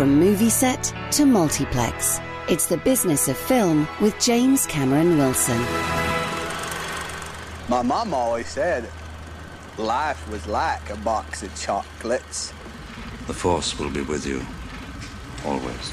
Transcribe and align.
From 0.00 0.16
movie 0.18 0.48
set 0.48 0.94
to 1.10 1.26
multiplex, 1.26 2.20
it's 2.48 2.64
the 2.64 2.78
business 2.78 3.28
of 3.28 3.36
film 3.36 3.86
with 4.00 4.18
James 4.18 4.64
Cameron 4.64 5.18
Wilson. 5.18 5.60
My 7.68 7.82
mom 7.82 8.14
always 8.14 8.46
said 8.46 8.88
life 9.76 10.26
was 10.30 10.46
like 10.46 10.88
a 10.88 10.96
box 10.96 11.42
of 11.42 11.54
chocolates. 11.54 12.54
The 13.26 13.34
Force 13.34 13.78
will 13.78 13.90
be 13.90 14.00
with 14.00 14.26
you. 14.26 14.40
Always. 15.44 15.92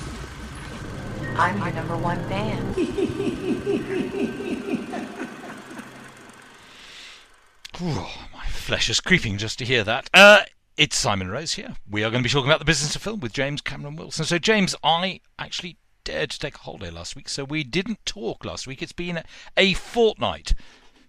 I'm 1.36 1.58
your 1.58 1.74
number 1.74 1.98
one 1.98 2.24
fan. 2.30 2.76
Ooh, 7.82 8.08
my 8.34 8.46
flesh 8.46 8.90
is 8.90 9.02
creeping 9.02 9.38
just 9.38 9.60
to 9.60 9.66
hear 9.66 9.84
that. 9.84 10.10
Uh, 10.14 10.44
it's 10.78 10.96
Simon 10.96 11.30
Rose 11.30 11.54
here. 11.54 11.76
We 11.90 12.04
are 12.04 12.12
going 12.12 12.22
to 12.22 12.28
be 12.28 12.32
talking 12.32 12.50
about 12.50 12.60
the 12.60 12.66
business 12.66 12.96
of 12.96 13.02
film 13.02 13.20
with 13.20 13.34
James 13.34 13.62
Cameron 13.62 13.96
Wilson. 13.96 14.26
So, 14.26 14.38
James, 14.38 14.76
I 14.84 15.22
actually 15.40 15.78
dared 16.04 16.30
to 16.30 16.40
take 16.40 16.56
a 16.56 16.60
holiday 16.60 16.92
last 16.92 17.16
week, 17.16 17.28
so 17.28 17.44
we 17.44 17.64
didn't 17.64 18.06
talk 18.06 18.46
last 18.46 18.68
week. 18.68 18.84
It's 18.84 18.92
been 18.92 19.24
a, 19.58 19.74
fortnight. 19.74 20.54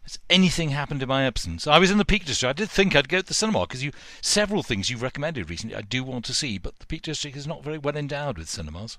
Has 0.03 0.19
anything 0.31 0.71
happened 0.71 1.03
in 1.03 1.09
my 1.09 1.25
absence? 1.25 1.67
I 1.67 1.79
was 1.79 1.91
in 1.91 1.99
the 1.99 2.05
Peak 2.07 2.25
District. 2.25 2.49
I 2.49 2.55
did 2.55 2.71
think 2.71 2.97
I'd 2.97 3.11
go 3.11 3.21
to 3.21 3.27
the 3.27 3.35
cinema 3.35 3.67
because 3.67 3.85
you 3.85 3.93
several 4.23 4.63
things 4.63 4.89
you've 4.89 5.03
recommended 5.03 5.51
recently 5.51 5.77
I 5.77 5.83
do 5.83 6.03
want 6.03 6.25
to 6.25 6.35
see, 6.35 6.57
but 6.57 6.79
the 6.79 6.87
Peak 6.87 7.03
District 7.03 7.37
is 7.37 7.47
not 7.47 7.63
very 7.63 7.77
well 7.77 7.97
endowed 7.97 8.39
with 8.39 8.49
cinemas. 8.49 8.97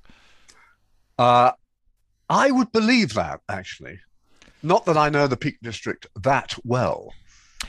Uh, 1.17 1.53
I 2.29 2.51
would 2.51 2.71
believe 2.71 3.15
that 3.15 3.41
actually. 3.49 4.01
Not 4.61 4.85
that 4.85 4.97
I 4.97 5.09
know 5.09 5.25
the 5.25 5.35
Peak 5.35 5.57
District 5.63 6.05
that 6.15 6.53
well. 6.63 7.11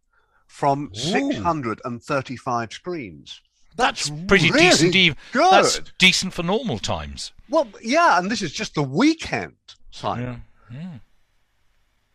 from 0.45 0.94
635 0.94 2.73
screens. 2.73 3.41
That's 3.78 4.09
pretty 4.28 4.51
really 4.51 4.89
decent. 4.91 5.17
Good. 5.31 5.51
That's 5.51 5.81
decent 5.99 6.34
for 6.34 6.44
normal 6.44 6.79
times. 6.79 7.31
Well, 7.47 7.67
yeah, 7.81 8.17
and 8.17 8.29
this 8.29 8.41
is 8.41 8.51
just 8.51 8.73
the 8.73 8.84
weekend, 8.84 9.55
Simon. 9.91 10.23
Yeah. 10.23 10.35
So, 10.72 11.00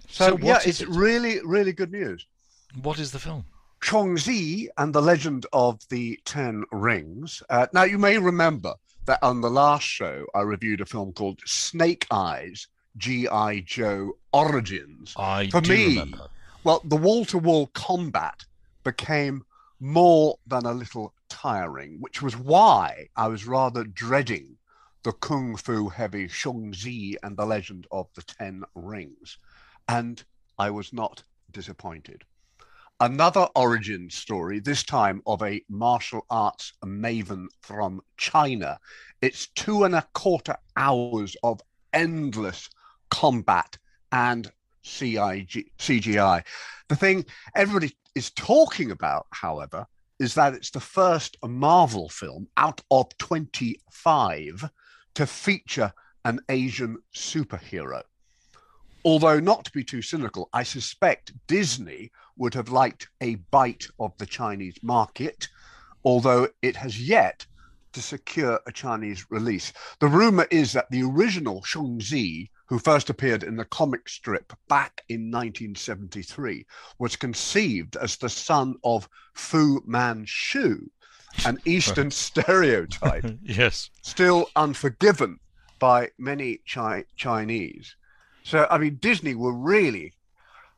So 0.09 0.39
yeah, 0.39 0.45
what 0.45 0.67
is 0.67 0.81
it's 0.81 0.81
it? 0.83 0.89
really, 0.89 1.41
really 1.45 1.73
good 1.73 1.91
news. 1.93 2.27
What 2.83 2.99
is 2.99 3.13
the 3.13 3.19
film? 3.19 3.45
Chongzi 3.83 4.69
and 4.79 4.95
the 4.95 5.03
Legend 5.03 5.47
of 5.53 5.81
the 5.89 6.19
Ten 6.25 6.65
Rings. 6.73 7.43
Uh, 7.51 7.67
now, 7.73 7.83
you 7.85 7.99
may 7.99 8.19
remember 8.19 8.75
that 9.07 9.19
on 9.23 9.41
the 9.41 9.51
last 9.51 9.85
show, 9.85 10.25
I 10.35 10.43
reviewed 10.43 10.81
a 10.81 10.87
film 10.87 11.13
called 11.13 11.41
Snake 11.45 12.07
Eyes, 12.11 12.69
G.I. 12.97 13.61
Joe 13.67 14.13
Origins. 14.33 15.13
I 15.17 15.51
For 15.51 15.61
do 15.61 15.73
me, 15.73 15.89
remember. 15.99 16.29
well, 16.63 16.81
the 16.85 16.97
wall 16.97 17.25
to 17.27 17.39
wall 17.39 17.67
combat 17.69 18.45
became 18.85 19.45
more 19.81 20.39
than 20.47 20.65
a 20.65 20.73
little 20.73 21.13
tiring, 21.29 21.97
which 22.01 22.23
was 22.23 22.37
why 22.37 23.09
I 23.17 23.27
was 23.27 23.47
rather 23.47 23.83
dreading 23.83 24.57
the 25.05 25.13
kung 25.13 25.57
fu 25.57 25.89
heavy 25.89 26.29
Shang-Zi 26.29 27.17
and 27.23 27.37
the 27.37 27.45
Legend 27.45 27.87
of 27.91 28.09
the 28.15 28.23
Ten 28.23 28.63
Rings. 28.75 29.39
And 29.89 30.23
I 30.59 30.71
was 30.71 30.93
not 30.93 31.25
disappointed. 31.51 32.23
Another 33.01 33.49
origin 33.57 34.09
story, 34.11 34.61
this 34.61 34.85
time 34.85 35.23
of 35.27 35.43
a 35.43 35.61
martial 35.69 36.25
arts 36.31 36.73
maven 36.85 37.47
from 37.61 38.01
China. 38.17 38.79
It's 39.21 39.49
two 39.49 39.83
and 39.83 39.97
a 39.97 40.07
quarter 40.13 40.57
hours 40.77 41.37
of 41.43 41.61
endless 41.93 42.71
combat 43.11 43.77
and 44.13 44.53
CIG, 44.83 45.73
CGI. 45.79 46.45
The 46.89 46.97
thing 46.97 47.25
everybody 47.57 47.97
is 48.15 48.31
talking 48.31 48.93
about, 48.93 49.27
however, 49.31 49.87
is 50.21 50.35
that 50.35 50.55
it's 50.55 50.71
the 50.71 50.79
first 50.79 51.37
Marvel 51.45 52.09
film 52.09 52.47
out 52.57 52.81
of 52.93 53.09
25 53.19 54.71
to 55.15 55.27
feature 55.27 55.93
an 56.25 56.41
Asian 56.49 56.99
superhero. 57.15 58.03
Although, 59.05 59.41
not 59.41 59.65
to 59.65 59.73
be 59.73 59.83
too 59.83 60.03
cynical, 60.03 60.49
I 60.53 60.63
suspect 60.63 61.33
Disney 61.49 62.13
would 62.37 62.55
have 62.55 62.69
liked 62.69 63.09
a 63.21 63.35
bite 63.51 63.87
of 63.99 64.17
the 64.19 64.27
Chinese 64.27 64.79
market, 64.83 65.49
although 66.05 66.49
it 66.63 66.77
has 66.77 67.01
yet 67.01 67.45
to 67.93 68.01
secure 68.01 68.61
a 68.67 68.73
Chinese 68.73 69.27
release. 69.31 69.73
The 69.99 70.09
rumor 70.09 70.47
is 70.51 70.73
that 70.73 70.91
the 70.91 71.03
original 71.03 71.63
Shang-Zi, 71.63 72.51
who 72.67 72.79
first 72.79 73.11
appeared 73.11 73.43
in 73.43 73.57
the 73.57 73.65
comic 73.65 74.09
strip 74.09 74.53
back 74.69 75.03
in 75.09 75.31
1973, 75.31 76.65
was 76.99 77.17
conceived 77.17 77.97
as 77.97 78.17
the 78.17 78.31
son 78.31 78.77
of 78.85 79.09
Fu 79.35 79.83
Manchu, 79.85 80.89
an 81.45 81.59
Eastern 81.65 82.11
stereotype 82.11 83.25
yes. 83.43 83.91
still 84.03 84.49
unforgiven 84.57 85.39
by 85.79 86.11
many 86.19 86.61
chi- 86.69 87.05
Chinese. 87.17 87.97
So, 88.45 88.67
I 88.71 88.79
mean, 88.79 88.97
Disney 89.01 89.35
were 89.35 89.53
really 89.53 90.15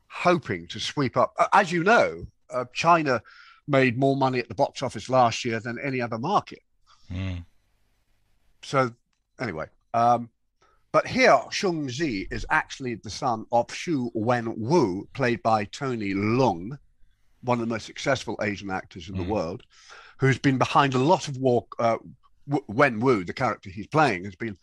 hoping 0.08 0.66
to 0.68 0.80
sweep 0.80 1.16
up. 1.16 1.34
As 1.52 1.72
you 1.72 1.82
know, 1.82 2.26
uh, 2.50 2.64
China 2.72 3.22
made 3.66 3.98
more 3.98 4.16
money 4.16 4.38
at 4.38 4.48
the 4.48 4.54
box 4.54 4.82
office 4.82 5.08
last 5.08 5.44
year 5.44 5.60
than 5.60 5.78
any 5.82 6.00
other 6.00 6.18
market. 6.18 6.60
Mm. 7.10 7.44
So, 8.62 8.92
anyway, 9.40 9.66
um, 9.92 10.28
but 10.92 11.06
here, 11.06 11.38
Shang 11.50 11.88
Zi 11.88 12.28
is 12.30 12.46
actually 12.50 12.94
the 12.94 13.10
son 13.10 13.46
of 13.50 13.66
Xu 13.66 14.10
Wen 14.14 14.54
Wu, 14.56 15.08
played 15.12 15.42
by 15.42 15.64
Tony 15.64 16.14
Leung, 16.14 16.78
one 17.42 17.60
of 17.60 17.66
the 17.66 17.74
most 17.74 17.86
successful 17.86 18.38
Asian 18.42 18.70
actors 18.70 19.08
in 19.08 19.16
the 19.16 19.24
world, 19.24 19.64
who's 20.18 20.38
been 20.38 20.58
behind 20.58 20.94
a 20.94 20.98
lot 20.98 21.28
of 21.28 21.36
war. 21.38 21.66
Uh, 21.78 21.98
Wen 22.46 23.00
Wu, 23.00 23.24
the 23.24 23.32
character 23.32 23.70
he's 23.70 23.86
playing, 23.86 24.24
has 24.24 24.36
been 24.36 24.56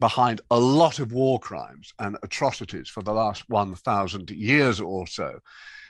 behind 0.00 0.40
a 0.50 0.58
lot 0.58 0.98
of 0.98 1.12
war 1.12 1.38
crimes 1.38 1.94
and 1.98 2.18
atrocities 2.22 2.88
for 2.88 3.02
the 3.02 3.12
last 3.12 3.48
1,000 3.48 4.30
years 4.30 4.80
or 4.80 5.06
so. 5.06 5.38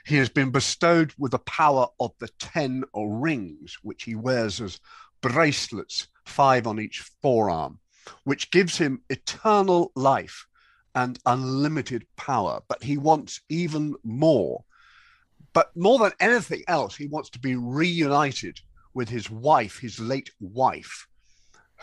He 0.05 0.17
has 0.17 0.29
been 0.29 0.51
bestowed 0.51 1.13
with 1.17 1.31
the 1.31 1.39
power 1.39 1.87
of 1.99 2.11
the 2.19 2.29
10 2.39 2.83
rings, 2.95 3.77
which 3.81 4.03
he 4.03 4.15
wears 4.15 4.61
as 4.61 4.79
bracelets 5.21 6.07
five 6.25 6.67
on 6.67 6.79
each 6.79 6.99
forearm, 7.21 7.79
which 8.23 8.51
gives 8.51 8.77
him 8.77 9.01
eternal 9.09 9.91
life 9.95 10.45
and 10.93 11.19
unlimited 11.25 12.05
power. 12.15 12.61
But 12.67 12.83
he 12.83 12.97
wants 12.97 13.41
even 13.49 13.95
more. 14.03 14.63
But 15.53 15.75
more 15.75 15.97
than 15.99 16.11
anything 16.19 16.63
else, 16.67 16.95
he 16.95 17.07
wants 17.07 17.29
to 17.31 17.39
be 17.39 17.55
reunited 17.55 18.59
with 18.95 19.09
his 19.09 19.29
wife, 19.29 19.77
his 19.77 19.99
late 19.99 20.31
wife, 20.39 21.07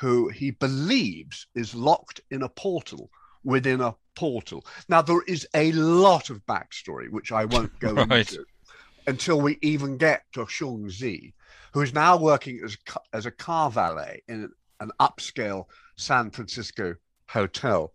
who 0.01 0.29
he 0.31 0.51
believes 0.51 1.47
is 1.55 1.75
locked 1.75 2.21
in 2.31 2.43
a 2.43 2.49
portal 2.49 3.11
within 3.45 3.81
a 3.81 3.95
portal. 4.17 4.65
Now, 4.89 5.03
there 5.03 5.23
is 5.29 5.47
a 5.55 5.71
lot 5.73 6.31
of 6.31 6.45
backstory, 6.47 7.09
which 7.11 7.31
I 7.31 7.45
won't 7.45 7.79
go 7.79 7.93
Right. 7.95 8.29
into 8.33 8.45
until 9.07 9.41
we 9.41 9.59
even 9.63 9.97
get 9.97 10.23
to 10.33 10.47
Shung 10.47 10.89
Zi, 10.89 11.35
who 11.73 11.81
is 11.81 11.93
now 11.93 12.17
working 12.17 12.61
as, 12.65 12.77
as 13.13 13.27
a 13.27 13.33
car 13.33 13.71
valet 13.71 14.23
in 14.29 14.49
an 14.81 14.91
upscale 15.01 15.65
San 15.97 16.31
Francisco 16.31 16.95
hotel, 17.29 17.93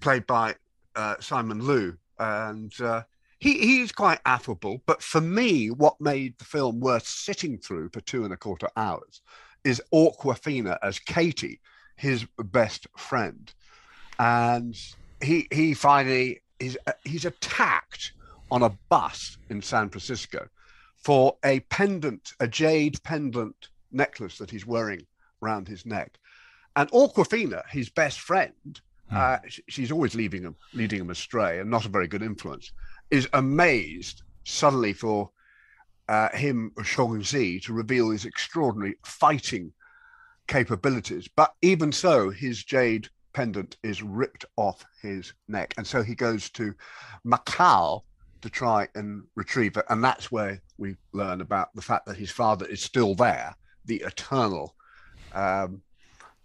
played 0.00 0.26
by 0.26 0.54
uh, 0.94 1.16
Simu 1.16 1.60
Liu. 1.60 1.98
And 2.18 2.72
uh, 2.80 3.02
he, 3.38 3.58
he's 3.58 3.92
quite 3.92 4.20
affable. 4.24 4.82
But 4.86 5.02
for 5.02 5.20
me, 5.20 5.70
what 5.70 6.00
made 6.00 6.38
the 6.38 6.44
film 6.44 6.80
worth 6.80 7.06
sitting 7.06 7.58
through 7.58 7.90
for 7.90 8.00
two 8.00 8.24
and 8.24 8.32
a 8.32 8.36
quarter 8.36 8.68
hours 8.76 9.20
is 9.64 9.82
Awkwafina 9.92 10.78
as 10.82 10.98
Katie, 10.98 11.60
his 11.96 12.26
best 12.38 12.86
friend. 12.96 13.52
And 14.18 14.76
he 15.22 15.46
he 15.52 15.74
finally 15.74 16.40
he's 16.58 16.76
he's 17.04 17.24
attacked 17.24 18.12
on 18.50 18.62
a 18.62 18.70
bus 18.88 19.38
in 19.50 19.60
San 19.60 19.90
Francisco 19.90 20.48
for 20.96 21.36
a 21.44 21.60
pendant, 21.60 22.32
a 22.40 22.48
jade 22.48 23.02
pendant 23.02 23.68
necklace 23.92 24.38
that 24.38 24.50
he's 24.50 24.66
wearing 24.66 25.06
around 25.42 25.68
his 25.68 25.84
neck. 25.84 26.18
And 26.74 26.90
Awkwafina, 26.90 27.62
his 27.70 27.88
best 27.88 28.20
friend, 28.20 28.80
uh, 29.12 29.38
she's 29.68 29.92
always 29.92 30.14
leaving 30.14 30.42
him, 30.42 30.56
leading 30.74 31.00
him 31.00 31.10
astray, 31.10 31.60
and 31.60 31.70
not 31.70 31.86
a 31.86 31.88
very 31.88 32.08
good 32.08 32.22
influence, 32.22 32.72
is 33.10 33.28
amazed 33.32 34.22
suddenly 34.44 34.92
for 34.92 35.30
uh, 36.08 36.28
him, 36.30 36.72
Shongzi, 36.78 37.62
to 37.64 37.72
reveal 37.72 38.10
his 38.10 38.24
extraordinary 38.24 38.96
fighting 39.04 39.72
capabilities. 40.46 41.28
But 41.34 41.54
even 41.62 41.92
so, 41.92 42.30
his 42.30 42.62
jade 42.62 43.08
pendant 43.32 43.76
is 43.82 44.02
ripped 44.02 44.44
off 44.56 44.84
his 45.02 45.32
neck. 45.48 45.74
And 45.76 45.86
so 45.86 46.02
he 46.02 46.14
goes 46.14 46.48
to 46.50 46.74
Macau 47.26 48.02
to 48.42 48.50
try 48.50 48.88
and 48.94 49.24
retrieve 49.34 49.76
it. 49.76 49.84
And 49.88 50.02
that's 50.02 50.30
where 50.30 50.60
we 50.78 50.96
learn 51.12 51.40
about 51.40 51.74
the 51.74 51.82
fact 51.82 52.06
that 52.06 52.16
his 52.16 52.30
father 52.30 52.66
is 52.66 52.80
still 52.80 53.14
there, 53.14 53.54
the 53.84 53.96
eternal 53.96 54.74
um, 55.34 55.82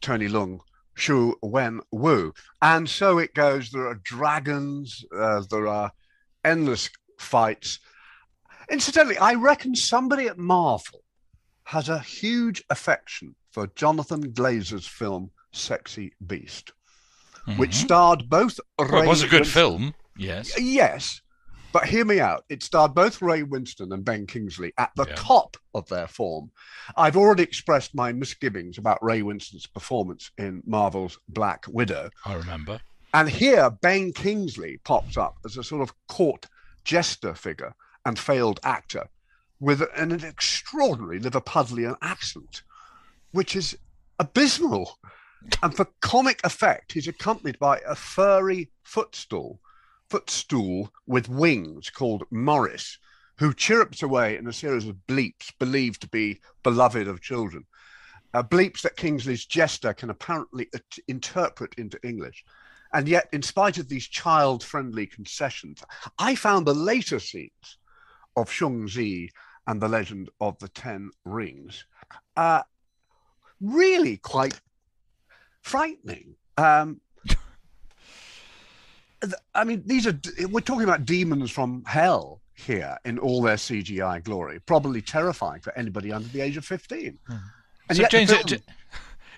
Tony 0.02 0.28
Leung. 0.28 0.60
Xu 0.98 1.34
Wen 1.42 1.80
Wu. 1.92 2.34
And 2.62 2.88
so 2.88 3.18
it 3.18 3.34
goes. 3.34 3.72
There 3.72 3.88
are 3.88 3.96
dragons, 4.04 5.04
uh, 5.16 5.42
there 5.50 5.68
are 5.68 5.92
endless 6.44 6.90
fights. 7.20 7.80
Incidentally, 8.70 9.18
I 9.18 9.34
reckon 9.34 9.76
somebody 9.76 10.28
at 10.28 10.38
Marvel 10.38 11.04
has 11.66 11.90
a 11.90 12.00
huge 12.00 12.64
affection 12.70 13.36
for 13.52 13.68
Jonathan 13.76 14.32
Glazer's 14.32 14.88
film 14.88 15.32
Sexy 15.52 16.14
Beast, 16.26 16.72
which 17.58 17.74
starred 17.76 18.30
both. 18.30 18.60
Mm-hmm. 18.80 18.94
Well, 18.94 19.04
it 19.04 19.08
was 19.08 19.24
a 19.24 19.28
good 19.28 19.44
Winstone- 19.44 19.48
film. 19.54 19.94
Yes. 20.18 20.60
Yes, 20.60 21.22
but 21.74 21.86
hear 21.86 22.06
me 22.06 22.20
out. 22.20 22.44
It 22.50 22.64
starred 22.64 22.94
both 22.94 23.22
Ray 23.22 23.44
Winstone 23.44 23.94
and 23.94 24.04
Ben 24.06 24.28
Kingsley 24.28 24.74
at 24.78 24.92
the 24.96 25.06
Yeah. 25.08 25.16
top 25.16 25.58
of 25.74 25.88
their 25.90 26.08
form. 26.08 26.52
I've 26.96 27.18
already 27.18 27.44
expressed 27.44 27.96
my 27.96 28.12
misgivings 28.12 28.78
about 28.78 29.04
Ray 29.04 29.22
Winstone's 29.22 29.68
performance 29.68 30.32
in 30.38 30.62
Marvel's 30.66 31.18
Black 31.30 31.66
Widow. 31.68 32.10
I 32.26 32.36
remember. 32.36 32.80
And 33.14 33.30
here, 33.30 33.70
Ben 33.70 34.14
Kingsley 34.14 34.80
pops 34.84 35.18
up 35.18 35.38
as 35.46 35.58
a 35.58 35.64
sort 35.64 35.82
of 35.82 35.94
court 36.08 36.48
jester 36.86 37.36
figure 37.36 37.76
and 38.06 38.18
failed 38.18 38.60
actor 38.64 39.08
with 39.60 39.84
an 39.96 40.12
extraordinary 40.24 41.20
Liverpudlian 41.20 41.96
accent, 42.02 42.64
which 43.32 43.56
is 43.56 43.78
abysmal. 44.18 44.98
And 45.62 45.76
for 45.76 45.88
comic 46.02 46.40
effect, 46.44 46.94
he's 46.94 47.08
accompanied 47.08 47.60
by 47.60 47.80
a 47.88 47.96
furry 47.96 48.72
footstool, 48.84 49.60
footstool 50.10 50.92
with 51.06 51.30
wings 51.30 51.90
called 51.90 52.24
Morris, 52.32 52.98
who 53.38 53.54
chirrups 53.54 54.04
away 54.04 54.38
in 54.38 54.48
a 54.48 54.54
series 54.54 54.88
of 54.88 54.96
bleeps 55.08 55.52
believed 55.60 56.02
to 56.02 56.10
be 56.10 56.40
beloved 56.64 57.08
of 57.08 57.22
children. 57.22 57.66
Uh, 58.34 58.44
bleeps 58.44 58.82
that 58.82 58.96
Kingsley's 58.96 59.46
jester 59.46 59.94
can 59.94 60.10
apparently 60.10 60.70
interpret 61.08 61.74
into 61.78 62.00
English. 62.08 62.46
And 62.94 63.08
yet, 63.08 63.28
in 63.32 63.42
spite 63.42 63.78
of 63.78 63.88
these 63.88 64.08
child 64.08 64.64
friendly 64.64 65.08
concessions, 65.08 65.82
I 66.20 66.36
found 66.36 66.66
the 66.68 66.74
later 66.74 67.20
scenes 67.20 67.78
of 68.36 68.52
Shung 68.52 68.88
Zi 68.88 69.30
and 69.68 69.82
the 69.82 69.88
Legend 69.88 70.30
of 70.40 70.58
the 70.60 70.68
Ten 70.70 71.12
Rings 71.24 71.86
uh, 72.36 72.64
really 73.60 74.18
quite 74.18 74.60
frightening. 75.62 76.36
Um, 76.58 77.00
I 79.56 79.64
mean, 79.64 79.84
these 79.86 80.08
are, 80.08 80.20
we're 80.50 80.62
talking 80.62 80.84
about 80.84 81.06
demons 81.06 81.52
from 81.52 81.84
hell 81.86 82.42
here 82.54 82.98
in 83.06 83.20
all 83.20 83.42
their 83.42 83.56
CGI 83.56 84.24
glory, 84.24 84.60
probably 84.60 85.02
terrifying 85.02 85.62
for 85.62 85.78
anybody 85.78 86.12
under 86.12 86.28
the 86.28 86.42
age 86.42 86.58
of 86.58 86.66
15. 86.66 87.18
And 87.90 87.98
so 87.98 88.06
James, 88.08 88.32
film- 88.32 88.42
it 88.42 88.48
d- 88.48 88.60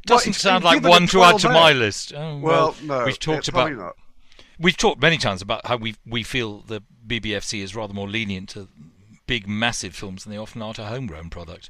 doesn't 0.05 0.31
it's 0.31 0.39
sound 0.41 0.63
like 0.63 0.83
one 0.83 1.07
to 1.07 1.23
add 1.23 1.37
to 1.39 1.47
12 1.47 1.53
my 1.53 1.71
list. 1.73 2.13
Oh, 2.15 2.37
well, 2.37 2.75
no, 2.83 3.05
we've 3.05 3.19
talked 3.19 3.39
it's 3.39 3.47
about 3.47 3.71
not. 3.71 3.95
we've 4.59 4.77
talked 4.77 5.01
many 5.01 5.17
times 5.17 5.41
about 5.41 5.65
how 5.67 5.77
we 5.77 5.95
we 6.05 6.23
feel 6.23 6.59
the 6.59 6.81
BBFC 7.07 7.61
is 7.61 7.75
rather 7.75 7.93
more 7.93 8.07
lenient 8.09 8.49
to 8.49 8.67
big, 9.27 9.47
massive 9.47 9.95
films 9.95 10.23
than 10.23 10.31
they 10.31 10.37
often 10.37 10.61
are 10.61 10.73
to 10.73 10.85
homegrown 10.85 11.29
product. 11.29 11.69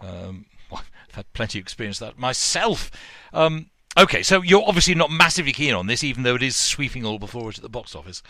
Um, 0.00 0.46
well, 0.70 0.82
I've 1.08 1.14
had 1.14 1.32
plenty 1.34 1.58
of 1.58 1.62
experience 1.64 2.00
of 2.00 2.08
that 2.08 2.18
myself. 2.18 2.90
Um, 3.32 3.70
okay, 3.98 4.22
so 4.22 4.42
you're 4.42 4.64
obviously 4.66 4.94
not 4.94 5.10
massively 5.10 5.52
keen 5.52 5.74
on 5.74 5.86
this, 5.86 6.02
even 6.02 6.22
though 6.22 6.34
it 6.34 6.42
is 6.42 6.56
sweeping 6.56 7.04
all 7.04 7.18
before 7.18 7.50
it 7.50 7.58
at 7.58 7.62
the 7.62 7.68
box 7.68 7.94
office. 7.94 8.22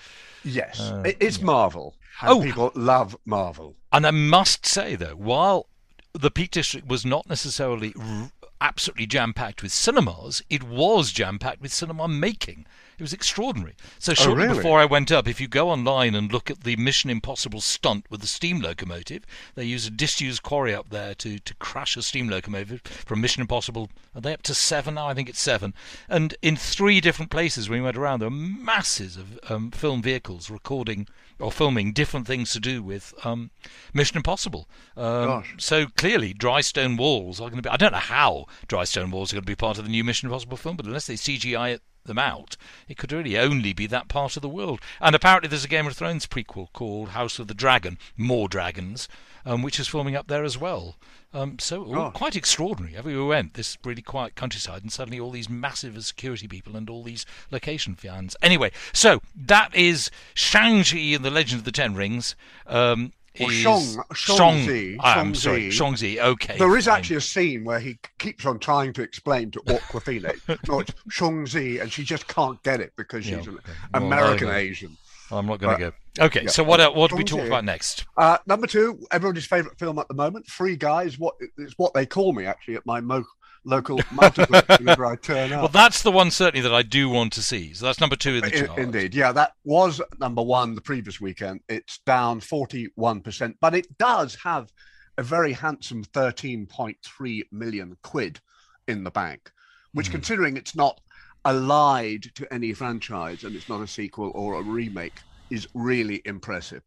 Yes, 0.45 0.81
it, 1.05 1.17
it's 1.21 1.41
Marvel. 1.41 1.95
And 2.21 2.31
Oh. 2.31 2.43
people 2.43 2.71
love 2.75 3.17
Marvel. 3.25 3.77
And 3.93 4.07
I 4.07 4.11
must 4.13 4.67
say, 4.67 4.95
though, 4.95 5.15
while 5.17 5.67
the 6.13 6.31
Peak 6.31 6.51
District 6.53 6.87
was 6.87 7.05
not 7.05 7.29
necessarily 7.29 7.93
r- 7.99 8.31
absolutely 8.61 9.07
jam 9.07 9.33
packed 9.33 9.63
with 9.63 9.73
cinemas, 9.73 10.43
it 10.49 10.63
was 10.63 11.13
jam 11.13 11.39
packed 11.39 11.61
with 11.61 11.73
cinema 11.73 12.07
making. 12.07 12.67
It 12.99 13.03
was 13.03 13.13
extraordinary. 13.13 13.75
So 13.99 14.15
shortly 14.15 14.45
really? 14.45 14.57
before 14.57 14.79
I 14.79 14.85
went 14.85 15.11
up, 15.11 15.27
if 15.27 15.41
you 15.41 15.49
go 15.49 15.71
online 15.71 16.15
and 16.15 16.33
look 16.33 16.51
at 16.51 16.63
the 16.63 16.77
Mission 16.77 17.11
Impossible 17.11 17.61
stunt 17.61 18.07
with 18.09 18.21
the 18.21 18.27
steam 18.27 18.61
locomotive, 18.61 19.25
they 19.55 19.65
use 19.65 19.87
a 19.87 19.91
disused 19.91 20.43
quarry 20.43 20.75
up 20.75 20.91
there 20.91 21.15
to, 21.17 21.39
to 21.39 21.55
crash 21.57 21.97
a 21.97 22.03
steam 22.03 22.29
locomotive 22.29 22.83
from 22.83 23.21
Mission 23.21 23.41
Impossible. 23.41 23.91
Are 24.15 24.21
they 24.21 24.33
up 24.33 24.43
to 24.43 24.55
seven 24.55 24.95
now? 24.95 25.09
I 25.09 25.15
think 25.15 25.29
it's 25.29 25.41
seven. 25.41 25.75
And 26.09 26.37
in 26.41 26.57
three 26.57 27.01
different 27.01 27.31
places 27.31 27.69
when 27.69 27.81
we 27.81 27.85
went 27.85 27.97
around, 27.97 28.21
there 28.21 28.29
were 28.29 28.37
masses 28.37 29.17
of 29.17 29.39
um, 29.51 29.71
film 29.71 30.01
vehicles 30.03 30.49
recording 30.49 31.09
or 31.41 31.51
filming 31.51 31.93
different 31.93 32.27
things 32.27 32.53
to 32.53 32.61
do 32.61 32.83
with 32.83 33.13
um, 33.25 33.51
Mission 33.93 34.19
Impossible. 34.19 34.69
Um, 34.97 35.27
Gosh. 35.27 35.55
so 35.59 35.87
clearly, 35.97 36.33
dry 36.33 36.61
stone 36.61 36.97
walls 36.97 37.41
are 37.41 37.51
going 37.51 37.61
to 37.61 37.69
be. 37.69 37.69
I 37.69 37.77
don't 37.77 37.93
know 37.93 37.99
how 37.99 38.47
dry 38.69 38.85
stone 38.85 39.11
walls 39.11 39.33
are 39.33 39.37
going 39.37 39.43
to 39.45 39.51
be 39.51 39.57
part 39.57 39.79
of 39.79 39.85
the 39.85 39.91
new 39.91 40.05
Mission 40.05 40.29
Impossible 40.29 40.57
film, 40.57 40.77
but 40.77 40.87
unless 40.87 41.07
they 41.07 41.15
CGI 41.15 41.75
it, 41.75 41.83
them 42.05 42.19
out, 42.19 42.57
it 42.89 42.97
could 42.97 43.13
really 43.13 43.39
only 43.39 43.73
be 43.73 43.87
that 43.87 44.09
part 44.09 44.37
of 44.37 44.43
the 44.43 44.49
world. 44.49 44.81
And 45.01 45.15
apparently, 45.15 45.49
there's 45.49 45.65
a 45.65 45.69
Game 45.69 45.87
of 45.87 45.97
Thrones 45.97 46.27
prequel 46.27 46.73
called 46.73 47.11
House 47.11 47.39
of 47.39 47.49
the 47.49 47.55
Dragon, 47.55 47.99
More 48.17 48.49
Dragons, 48.49 49.09
um, 49.47 49.63
which 49.63 49.79
is 49.79 49.89
filming 49.89 50.17
up 50.17 50.29
there 50.29 50.45
as 50.45 50.59
well. 50.59 50.97
Um, 51.33 51.59
so 51.59 51.85
Gosh. 51.85 52.15
quite 52.15 52.37
extraordinary. 52.37 52.97
Everywhere 52.97 53.25
we 53.25 53.29
went, 53.29 53.55
this 53.55 53.77
really 53.85 54.03
quiet 54.03 54.37
countryside, 54.37 54.83
and 54.83 54.93
suddenly 54.93 55.19
all 55.19 55.33
these 55.33 55.51
massive 55.51 56.03
security 56.05 56.47
people 56.47 56.77
and 56.77 56.89
all 56.89 57.03
these 57.03 57.27
location 57.51 57.97
fans. 57.97 58.37
Anyway, 58.41 58.71
so 58.93 59.21
that 59.35 59.75
is 59.75 60.11
Shang-Chi 60.35 60.97
and 60.97 61.25
the 61.25 61.31
Legend 61.31 61.61
of 61.61 61.65
the 61.65 61.73
Ten 61.73 61.95
Rings. 61.95 62.37
Um, 62.67 63.13
Or 63.41 63.51
is 63.51 63.57
Shang- 63.57 64.03
Shang-Zi, 64.15 64.97
I'm 65.01 65.35
Shang-Zi. 65.35 65.41
sorry, 65.41 65.71
Shang-Zi. 65.71 66.21
Okay, 66.21 66.57
There 66.59 66.77
is 66.77 66.85
fine. 66.87 66.99
actually 66.99 67.17
a 67.17 67.21
scene 67.21 67.65
where 67.65 67.81
he 67.81 67.99
keeps 68.19 68.47
on 68.47 68.59
trying 68.61 68.93
to 68.93 69.03
explain 69.03 69.51
to 69.53 69.61
Awkwafina, 69.61 70.39
no, 70.69 70.81
it's 70.81 70.93
Shung 71.11 71.45
Zi, 71.47 71.79
and 71.79 71.91
she 71.93 72.05
just 72.05 72.29
can't 72.29 72.63
get 72.63 72.81
it 72.81 72.93
because 72.97 73.29
Yeah, 73.29 73.39
she's 73.39 73.49
an 73.49 73.55
okay. 73.55 73.73
Well, 73.93 74.03
American 74.05 74.49
okay. 74.49 74.59
Asian. 74.59 74.97
I'm 75.33 75.47
not 75.47 75.59
going 75.59 75.77
to 75.79 75.91
go. 76.19 76.25
Okay, 76.27 76.43
yeah. 76.45 76.51
so 76.51 76.63
what 76.63 76.79
uh, 76.81 76.93
what 76.93 77.11
do 77.11 77.17
we 77.17 77.25
talk 77.25 77.41
about 77.45 77.65
next? 77.65 78.05
Uh, 78.17 78.39
number 78.47 78.67
two, 78.69 79.01
everybody's 79.11 79.47
favorite 79.47 79.77
film 79.81 79.99
at 79.99 80.07
the 80.07 80.15
moment, 80.15 80.47
Free 80.47 80.77
Guys. 80.77 81.19
What 81.19 81.35
it's 81.59 81.75
what 81.77 81.93
they 81.95 82.07
call 82.07 82.33
me 82.35 82.45
actually 82.45 82.77
at 82.77 82.87
my 82.87 83.01
mo- 83.01 83.25
local 83.65 84.01
multiplex 84.13 84.67
whenever 84.79 85.07
I 85.07 85.17
turn 85.17 85.53
up. 85.53 85.61
Well, 85.61 85.69
that's 85.69 86.03
the 86.03 86.13
one 86.13 86.31
certainly 86.31 86.63
that 86.63 86.75
I 86.75 86.83
do 86.83 87.09
want 87.09 87.33
to 87.35 87.43
see. 87.43 87.73
So 87.75 87.87
that's 87.87 88.01
number 88.01 88.17
two 88.17 88.35
in 88.37 88.41
the 88.43 88.51
chart. 88.51 88.79
Indeed, 88.79 89.15
yeah, 89.15 89.33
that 89.33 89.53
was 89.65 90.01
number 90.21 90.43
one 90.43 90.75
the 90.75 90.81
previous 90.81 91.21
weekend. 91.21 91.61
It's 91.69 91.99
down 91.99 92.41
41%, 92.41 93.55
but 93.61 93.75
it 93.75 93.99
does 93.99 94.37
have 94.43 94.71
a 95.17 95.23
very 95.23 95.53
handsome 95.53 96.05
13.3 96.05 97.43
million 97.53 97.97
quid 98.03 98.41
in 98.89 99.05
the 99.05 99.11
bank, 99.11 99.51
which, 99.93 100.09
Mhm. 100.09 100.13
considering 100.13 100.57
it's 100.57 100.75
not 100.75 101.01
allied 101.45 102.23
to 102.35 102.53
any 102.53 102.73
franchise 102.73 103.45
and 103.45 103.55
it's 103.55 103.69
not 103.69 103.83
a 103.83 103.87
sequel 103.87 104.33
or 104.35 104.55
a 104.55 104.63
remake, 104.63 105.21
is 105.51 105.69
really 105.75 106.23
impressive. 106.25 106.83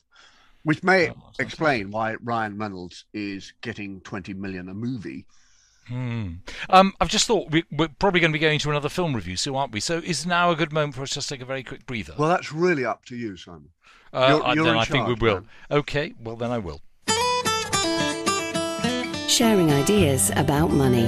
Which 0.64 0.84
may 0.84 1.12
explain 1.40 1.92
why 1.92 2.16
Ryan 2.16 2.58
Reynolds 2.58 3.06
is 3.14 3.54
getting 3.62 4.02
20 4.02 4.34
million 4.34 4.68
a 4.68 4.74
movie. 4.74 5.26
Hmm. 5.88 6.28
Um, 6.70 6.94
I've 7.00 7.10
just 7.10 7.26
thought 7.28 7.50
we, 7.52 7.64
we're 7.72 7.88
probably 7.88 8.20
going 8.20 8.32
to 8.32 8.38
be 8.38 8.40
going 8.42 8.60
to 8.60 8.70
another 8.70 8.90
film 8.90 9.16
review, 9.16 9.38
so 9.38 9.56
aren't 9.56 9.72
we? 9.72 9.80
So 9.80 9.98
is 10.00 10.26
now 10.26 10.52
a 10.52 10.56
good 10.56 10.74
moment 10.74 10.96
for 10.96 11.04
us 11.04 11.12
to 11.12 11.22
take 11.22 11.42
a 11.42 11.46
very 11.46 11.64
quick 11.64 11.86
breather? 11.86 12.14
Well, 12.18 12.30
that's 12.30 12.52
really 12.52 12.84
up 12.86 13.06
to 13.06 13.16
you, 13.16 13.38
Simon. 13.38 13.70
uh, 14.14 14.28
you're- 14.30 14.44
I- 14.44 14.54
you're 14.54 14.66
then 14.66 14.74
in 14.76 14.80
I 14.80 14.86
think 14.86 15.08
we 15.08 15.14
will. 15.16 15.34
man. 15.36 15.50
Okay, 15.72 16.14
well 16.22 16.36
then 16.36 16.52
I 16.52 16.58
will. 16.58 16.82
Sharing 19.30 19.72
ideas 19.72 20.32
about 20.36 20.72
money. 20.72 21.08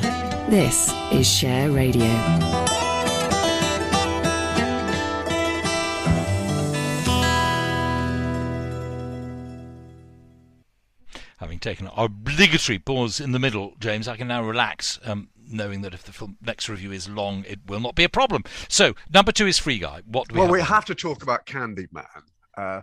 This 0.49 0.93
is 1.11 1.27
Share 1.27 1.71
Radio. 1.71 2.05
Having 11.59 11.75
taken 11.75 11.91
obligatory 11.97 12.79
pause 12.79 13.19
in 13.19 13.33
the 13.33 13.39
middle, 13.39 13.73
James, 13.81 14.07
I 14.07 14.15
can 14.15 14.29
now 14.29 14.41
relax, 14.41 14.97
um, 15.03 15.27
knowing 15.45 15.81
that 15.81 15.93
if 15.93 16.03
the 16.03 16.13
film 16.13 16.37
next 16.41 16.69
review 16.69 16.93
is 16.93 17.09
long, 17.09 17.43
it 17.47 17.59
will 17.67 17.81
not 17.81 17.95
be 17.95 18.05
a 18.05 18.09
problem. 18.09 18.43
So 18.69 18.93
number 19.13 19.33
two 19.33 19.45
is 19.45 19.57
Free 19.57 19.77
Guy. 19.77 20.01
What 20.05 20.29
do 20.29 20.35
we 20.35 20.39
well, 20.39 20.47
have? 20.47 20.53
we 20.53 20.61
on? 20.61 20.67
have 20.67 20.85
to 20.85 20.95
talk 20.95 21.21
about 21.21 21.45
Candyman. 21.45 22.05
Uh, 22.57 22.81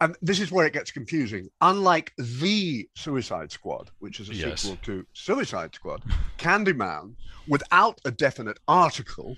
and 0.00 0.16
this 0.22 0.38
is 0.38 0.52
where 0.52 0.64
it 0.64 0.72
gets 0.72 0.92
confusing. 0.92 1.48
Unlike 1.60 2.12
the 2.16 2.88
Suicide 2.94 3.50
Squad, 3.50 3.90
which 3.98 4.20
is 4.20 4.28
a 4.28 4.34
Yes. 4.34 4.60
sequel 4.62 4.78
to 4.82 5.04
Suicide 5.12 5.74
Squad, 5.74 6.02
Candyman, 6.38 7.16
without 7.48 8.00
a 8.04 8.12
definite 8.12 8.60
article, 8.68 9.36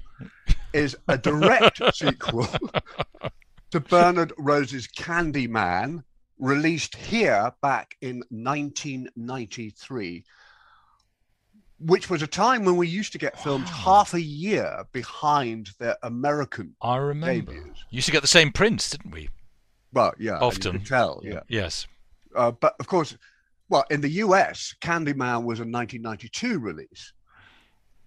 is 0.75 0.95
a 1.09 1.17
direct 1.17 1.81
sequel 1.95 2.47
to 3.71 3.81
Bernard 3.81 4.35
Rose's 4.37 4.87
Candyman, 4.87 6.03
released 6.39 6.97
here 6.97 7.53
back 7.63 7.97
in 8.01 8.23
1993. 8.31 10.25
Which 11.79 12.09
was 12.09 12.23
a 12.23 12.27
time 12.27 12.65
when 12.65 12.77
we 12.77 12.89
used 12.89 13.13
to 13.13 13.19
get 13.19 13.39
films 13.39 13.69
half 13.69 14.15
a 14.15 14.21
year 14.21 14.85
behind 14.93 15.71
their 15.79 15.97
American 16.03 16.75
I 16.81 16.97
remember. 16.97 17.53
debuts. 17.53 17.85
Used 17.91 18.07
to 18.07 18.13
get 18.13 18.23
the 18.23 18.29
same 18.29 18.51
prints, 18.51 18.89
didn't 18.89 19.11
we? 19.11 19.29
Well, 19.93 20.15
yeah, 20.19 20.39
you 20.41 20.47
Often. 20.47 20.85
tell, 20.85 21.21
yeah. 21.23 21.41
Yes. 21.49 21.87
Uh, 22.35 22.51
but 22.53 22.77
of 22.81 22.87
course, 22.87 23.15
well, 23.69 23.85
in 23.91 24.01
the 24.01 24.09
US, 24.09 24.75
Candyman 24.81 25.45
was 25.45 25.59
a 25.61 25.65
1992 25.69 26.59
release. 26.59 27.13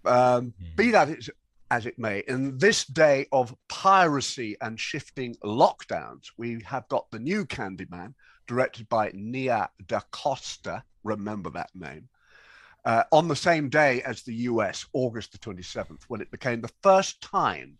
Um, 0.03 0.53
Be 0.75 0.89
that 0.91 1.09
as, 1.09 1.29
as 1.71 1.85
it 1.85 1.99
may, 1.99 2.23
in 2.27 2.57
this 2.57 2.85
day 2.85 3.27
of 3.31 3.55
piracy 3.67 4.57
and 4.61 4.79
shifting 4.79 5.35
lockdowns, 5.43 6.31
we 6.37 6.61
have 6.65 6.87
got 6.87 7.09
the 7.11 7.19
new 7.19 7.45
Candyman, 7.45 8.13
directed 8.47 8.89
by 8.89 9.11
Nia 9.13 9.69
Da 9.85 9.99
Costa. 10.11 10.83
Remember 11.03 11.51
that 11.51 11.69
name. 11.75 12.09
Uh, 12.85 13.03
on 13.11 13.27
the 13.27 13.35
same 13.35 13.69
day 13.69 14.01
as 14.01 14.23
the 14.23 14.33
US, 14.33 14.85
August 14.93 15.31
the 15.31 15.37
27th, 15.37 16.03
when 16.07 16.21
it 16.21 16.31
became 16.31 16.61
the 16.61 16.71
first 16.81 17.21
time 17.21 17.77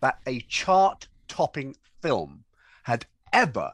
that 0.00 0.18
a 0.26 0.40
chart 0.40 1.06
topping 1.28 1.76
film 2.02 2.44
had 2.82 3.06
ever 3.32 3.72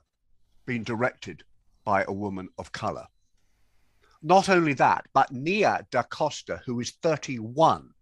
been 0.66 0.84
directed 0.84 1.42
by 1.84 2.04
a 2.04 2.12
woman 2.12 2.48
of 2.58 2.72
color. 2.72 3.06
Not 4.22 4.48
only 4.48 4.74
that, 4.74 5.06
but 5.14 5.32
Nia 5.32 5.86
DaCosta, 5.90 6.60
who 6.66 6.80
is 6.80 6.90
31, 7.02 7.93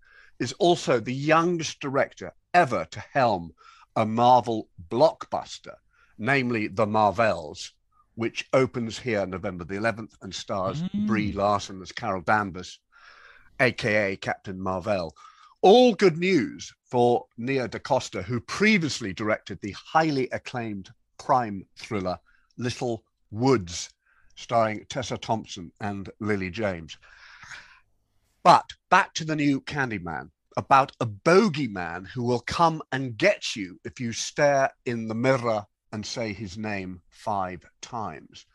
is 0.43 0.53
also 0.55 0.99
the 0.99 1.15
youngest 1.15 1.79
director 1.79 2.33
ever 2.53 2.85
to 2.87 3.01
helm 3.13 3.55
a 3.95 4.05
Marvel 4.05 4.69
blockbuster, 4.91 5.77
namely 6.19 6.67
The 6.67 6.85
Marvels, 6.85 7.73
which 8.17 8.49
opens 8.53 8.99
here 8.99 9.25
November 9.25 9.65
the 9.65 9.77
11th 9.77 10.15
and 10.21 10.35
stars 10.35 10.83
mm. 10.83 11.07
Brie 11.07 11.31
Larson 11.31 11.81
as 11.81 11.93
Carol 11.93 12.23
Danvers, 12.23 12.81
aka 13.61 14.17
Captain 14.17 14.61
Marvel. 14.61 15.15
All 15.61 15.95
good 15.95 16.19
news 16.19 16.75
for 16.91 17.25
Nia 17.39 17.69
DaCosta, 17.69 18.23
who 18.23 18.41
previously 18.41 19.13
directed 19.13 19.61
the 19.61 19.77
highly 19.79 20.29
acclaimed 20.31 20.91
crime 21.19 21.65
thriller 21.77 22.19
Little 22.59 23.05
Woods, 23.31 23.91
starring 24.35 24.85
Tessa 24.89 25.17
Thompson 25.19 25.71
and 25.81 26.11
Lily 26.19 26.51
James. 26.51 26.99
But 28.45 28.73
back 28.91 29.15
to 29.15 29.25
the 29.25 29.37
new 29.37 29.61
Candyman, 29.61 30.31
about 30.57 30.93
a 30.99 31.07
bogeyman 31.07 32.09
who 32.09 32.25
will 32.25 32.41
come 32.41 32.83
and 32.91 33.17
get 33.17 33.55
you 33.55 33.79
if 33.85 34.01
you 34.01 34.13
stare 34.13 34.71
in 34.85 35.07
the 35.07 35.15
mirror 35.15 35.67
and 35.93 36.05
say 36.05 36.33
his 36.33 36.59
name 36.59 37.03
five 37.09 37.65
times. 37.81 38.47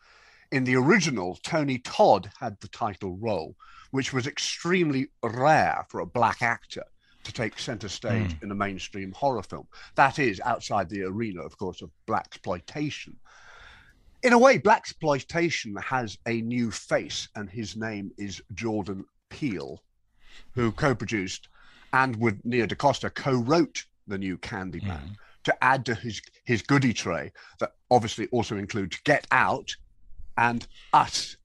In 0.51 0.65
the 0.65 0.75
original, 0.75 1.39
Tony 1.41 1.77
Todd 1.79 2.32
had 2.38 2.60
the 2.60 2.67
title 2.67 3.15
role, 3.17 3.56
which 3.91 4.12
was 4.12 4.27
extremely 4.27 5.08
rare 5.24 5.86
for 5.89 6.01
a 6.01 6.06
black 6.06 6.41
actor 6.41 6.84
to 7.24 7.32
take 7.32 7.58
center 7.58 7.88
stage 7.88 8.34
hmm. 8.34 8.44
in 8.44 8.51
a 8.51 8.56
mainstream 8.56 9.13
horror 9.13 9.44
film. 9.44 9.67
That 9.96 10.20
is 10.20 10.41
outside 10.41 10.89
the 10.89 11.03
arena, 11.03 11.44
of 11.44 11.58
course, 11.58 11.82
of 11.82 11.91
blaxploitation. 12.08 13.15
In 14.24 14.34
a 14.34 14.39
way, 14.39 14.60
blaxploitation 14.60 15.82
has 15.82 16.17
a 16.25 16.41
new 16.41 16.72
face, 16.72 17.29
and 17.36 17.50
his 17.50 17.77
name 17.77 18.12
is 18.17 18.41
Jordan 18.53 19.06
Peele, 19.29 19.81
who 20.51 20.72
co-produced 20.72 21.50
and 21.93 22.15
with 22.17 22.43
Nia 22.43 22.67
DaCosta 22.67 23.10
co-wrote 23.10 23.86
the 24.07 24.17
new 24.17 24.38
Candyman 24.38 25.00
hmm. 25.00 25.13
to 25.43 25.63
add 25.63 25.86
to 25.86 25.96
his 25.96 26.22
his 26.46 26.62
goodie 26.62 26.93
tray 26.93 27.31
that 27.60 27.74
obviously 27.91 28.27
also 28.27 28.57
includes 28.57 28.98
Get 29.03 29.27
Out 29.31 29.75
and 30.38 30.67
Us, 30.93 31.38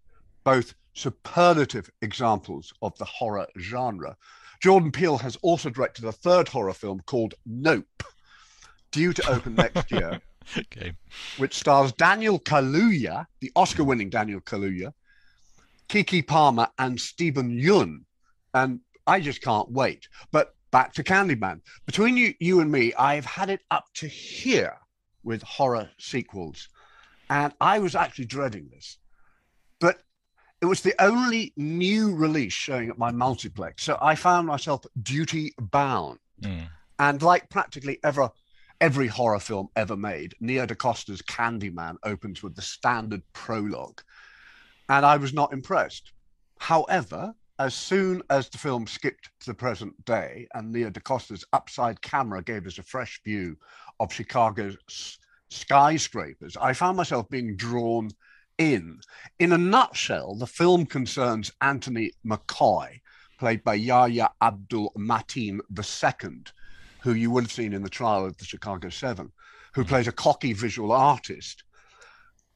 both 0.44 0.74
superlative 0.94 1.90
examples 2.02 2.72
of 2.82 2.96
the 2.98 3.04
horror 3.04 3.46
genre. 3.58 4.16
Jordan 4.60 4.92
Peele 4.92 5.18
has 5.18 5.36
also 5.42 5.70
directed 5.70 6.04
a 6.04 6.12
third 6.12 6.48
horror 6.48 6.74
film 6.74 7.00
called 7.06 7.34
Nope, 7.46 8.02
due 8.92 9.12
to 9.12 9.28
open 9.28 9.54
next 9.54 9.90
year, 9.90 10.20
Okay. 10.58 10.92
which 11.38 11.54
stars 11.54 11.92
Daniel 11.92 12.38
Kaluuya, 12.38 13.26
the 13.40 13.50
Oscar-winning 13.56 14.10
Daniel 14.10 14.40
Kaluuya, 14.40 14.92
Keke 15.92 16.26
Palmer, 16.26 16.68
and 16.78 16.98
Steven 16.98 17.50
Yeun. 17.50 18.04
And 18.54 18.80
I 19.06 19.20
just 19.20 19.42
can't 19.42 19.70
wait. 19.70 20.08
But 20.30 20.54
back 20.70 20.94
to 20.94 21.04
Candyman. 21.04 21.60
Between 21.84 22.16
you, 22.16 22.32
you 22.40 22.60
and 22.60 22.72
me, 22.72 22.94
I've 22.94 23.26
had 23.26 23.50
it 23.50 23.60
up 23.70 23.84
to 23.96 24.06
here 24.06 24.78
with 25.22 25.42
horror 25.42 25.90
sequels, 25.98 26.68
and 27.28 27.52
I 27.60 27.78
was 27.78 27.94
actually 27.94 28.24
dreading 28.24 28.70
this. 28.72 28.96
But 29.80 29.98
it 30.62 30.66
was 30.66 30.80
the 30.80 30.94
only 30.98 31.52
new 31.58 32.14
release 32.14 32.54
showing 32.54 32.88
at 32.88 32.96
my 32.96 33.12
multiplex, 33.12 33.84
so 33.84 33.98
I 34.00 34.14
found 34.14 34.46
myself 34.46 34.84
duty 35.02 35.52
bound. 35.60 36.18
Mm. 36.40 36.68
And 36.98 37.20
like 37.20 37.50
practically 37.50 37.98
ever, 38.02 38.30
every 38.80 39.08
horror 39.08 39.40
film 39.40 39.68
ever 39.76 39.96
made, 39.96 40.34
Nia 40.40 40.66
DaCosta's 40.66 41.20
Candyman 41.20 41.96
opens 42.02 42.42
with 42.42 42.56
the 42.56 42.62
standard 42.62 43.22
prologue. 43.34 44.00
And 44.92 45.06
I 45.06 45.16
was 45.16 45.32
not 45.32 45.54
impressed. 45.54 46.12
However, 46.58 47.32
as 47.58 47.74
soon 47.74 48.20
as 48.28 48.50
the 48.50 48.58
film 48.58 48.86
skipped 48.86 49.30
to 49.40 49.46
the 49.46 49.54
present 49.54 50.04
day 50.04 50.46
and 50.52 50.70
Nia 50.70 50.90
DaCosta's 50.90 51.46
upside 51.54 52.02
camera 52.02 52.42
gave 52.42 52.66
us 52.66 52.76
a 52.76 52.82
fresh 52.82 53.18
view 53.24 53.56
of 54.00 54.12
Chicago's 54.12 54.76
skyscrapers, 55.48 56.58
I 56.58 56.74
found 56.74 56.98
myself 56.98 57.30
being 57.30 57.56
drawn 57.56 58.10
in. 58.58 59.00
In 59.38 59.52
a 59.52 59.58
nutshell, 59.58 60.34
the 60.34 60.46
film 60.46 60.84
concerns 60.84 61.50
Anthony 61.62 62.12
McCoy, 62.22 63.00
played 63.38 63.64
by 63.64 63.76
Yahya 63.76 64.28
Abdul 64.42 64.92
Mateen 64.94 65.60
II, 65.74 66.42
who 67.00 67.14
you 67.14 67.30
would 67.30 67.44
have 67.44 67.52
seen 67.52 67.72
in 67.72 67.82
the 67.82 67.88
trial 67.88 68.26
of 68.26 68.36
the 68.36 68.44
Chicago 68.44 68.90
Seven, 68.90 69.32
who 69.72 69.84
hmm. 69.84 69.88
plays 69.88 70.06
a 70.06 70.12
cocky 70.12 70.52
visual 70.52 70.92
artist 70.92 71.64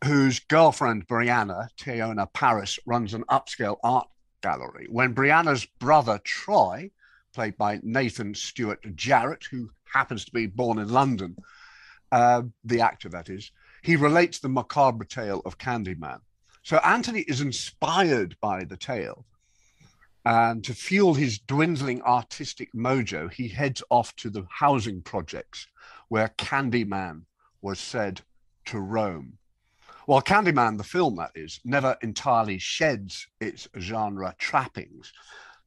whose 0.04 0.40
girlfriend, 0.40 1.06
Brianna 1.06 1.68
Teyonah 1.78 2.32
Parris, 2.32 2.78
runs 2.86 3.14
an 3.14 3.24
upscale 3.24 3.78
art 3.82 4.08
gallery. 4.42 4.86
When 4.90 5.14
Brianna's 5.14 5.66
brother, 5.78 6.20
Troy, 6.24 6.90
played 7.34 7.56
by 7.56 7.80
Nathan 7.82 8.34
Stewart 8.34 8.84
Jarrett, 8.94 9.44
who 9.50 9.70
happens 9.92 10.24
to 10.24 10.32
be 10.32 10.46
born 10.46 10.78
in 10.78 10.88
London, 10.88 11.36
uh, 12.12 12.42
the 12.64 12.80
actor 12.80 13.08
that 13.10 13.28
is, 13.28 13.50
he 13.82 13.96
relates 13.96 14.38
the 14.38 14.48
macabre 14.48 15.04
tale 15.04 15.42
of 15.44 15.58
Candyman. 15.58 16.20
So 16.62 16.78
Anthony 16.78 17.20
is 17.20 17.40
inspired 17.40 18.36
by 18.40 18.64
the 18.64 18.76
tale. 18.76 19.24
And 20.24 20.64
to 20.64 20.74
fuel 20.74 21.14
his 21.14 21.38
dwindling 21.38 22.02
artistic 22.02 22.72
mojo, 22.74 23.32
he 23.32 23.46
heads 23.46 23.82
off 23.90 24.16
to 24.16 24.30
the 24.30 24.44
housing 24.50 25.00
projects 25.02 25.68
where 26.08 26.34
Candyman 26.36 27.22
was 27.62 27.78
said 27.78 28.22
to 28.66 28.80
roam. 28.80 29.38
While 30.06 30.22
Candyman, 30.22 30.78
the 30.78 30.84
film 30.84 31.16
that 31.16 31.32
is, 31.34 31.60
never 31.64 31.96
entirely 32.00 32.58
sheds 32.58 33.26
its 33.40 33.68
genre 33.78 34.34
trappings, 34.38 35.12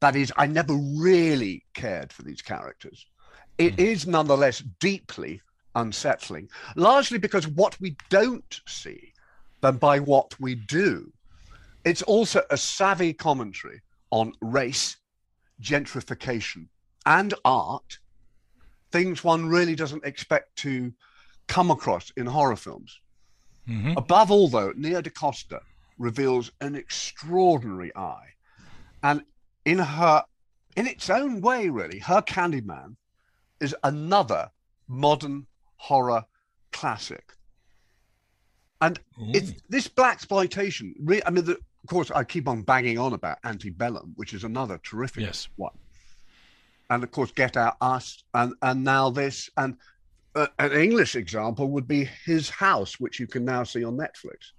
That 0.02 0.16
is, 0.16 0.32
I 0.38 0.48
never 0.48 0.74
really 0.76 1.66
cared 1.74 2.14
for 2.14 2.24
these 2.24 2.42
characters. 2.42 3.06
It 3.58 3.74
Hmm. 3.74 3.82
is 3.82 4.08
nonetheless 4.08 4.60
deeply 4.80 5.42
unsettling, 5.76 6.50
largely 6.78 7.18
because 7.18 7.50
what 7.50 7.78
we 7.82 7.98
don't 8.10 8.62
see 8.66 9.12
than 9.60 9.76
by 9.76 10.00
what 10.00 10.40
we 10.40 10.56
do. 10.56 11.12
It's 11.84 12.02
also 12.04 12.44
a 12.50 12.56
savvy 12.56 13.12
commentary 13.12 13.82
on 14.10 14.32
race, 14.40 14.96
gentrification, 15.62 16.70
and 17.06 17.34
art, 17.44 18.00
things 18.94 19.22
one 19.22 19.48
really 19.48 19.76
doesn't 19.76 20.06
expect 20.06 20.56
to 20.60 20.94
come 21.48 21.72
across 21.72 22.10
in 22.16 22.26
horror 22.26 22.56
films. 22.56 23.02
Mhm. 23.70 23.96
Above 23.98 24.32
all, 24.32 24.48
though, 24.48 24.74
Nia 24.76 25.02
DaCosta 25.02 25.62
reveals 25.98 26.52
an 26.60 26.76
extraordinary 26.76 27.96
eye. 27.96 28.30
And 29.04 29.24
in 29.66 29.78
her, 29.78 30.26
in 30.76 30.88
its 30.88 31.10
own 31.10 31.42
way, 31.42 31.70
really, 31.70 32.00
her 32.00 32.22
Candyman 32.22 32.96
is 33.60 33.76
another 33.84 34.50
modern 34.88 35.46
horror 35.76 36.26
classic. 36.72 37.34
And 38.82 39.00
it's 39.34 39.52
this 39.68 39.88
blaxploitation. 39.88 40.94
Re- 41.00 41.22
I 41.26 41.30
mean, 41.30 41.46
the, 41.46 41.58
of 41.58 41.88
course, 41.88 42.12
I 42.12 42.24
keep 42.24 42.48
on 42.48 42.64
banging 42.64 42.98
on 42.98 43.14
about 43.14 43.38
Antebellum, 43.44 44.14
which 44.16 44.34
is 44.34 44.44
another 44.46 44.80
terrific 44.80 45.24
Yes. 45.24 45.50
one. 45.58 45.78
And 46.90 47.04
of 47.04 47.12
course, 47.12 47.32
Get 47.32 47.56
Out, 47.58 47.76
Us, 47.82 48.24
and 48.34 48.54
and 48.62 48.84
now 48.84 49.10
this, 49.12 49.50
and 49.58 49.78
uh, 50.36 50.48
an 50.60 50.72
English 50.74 51.16
example 51.16 51.70
would 51.70 51.88
be 51.88 52.10
His 52.26 52.50
House, 52.50 53.00
which 53.00 53.20
you 53.20 53.28
can 53.28 53.46
now 53.46 53.64
see 53.64 53.84
on 53.84 53.98
Netflix. 53.98 54.52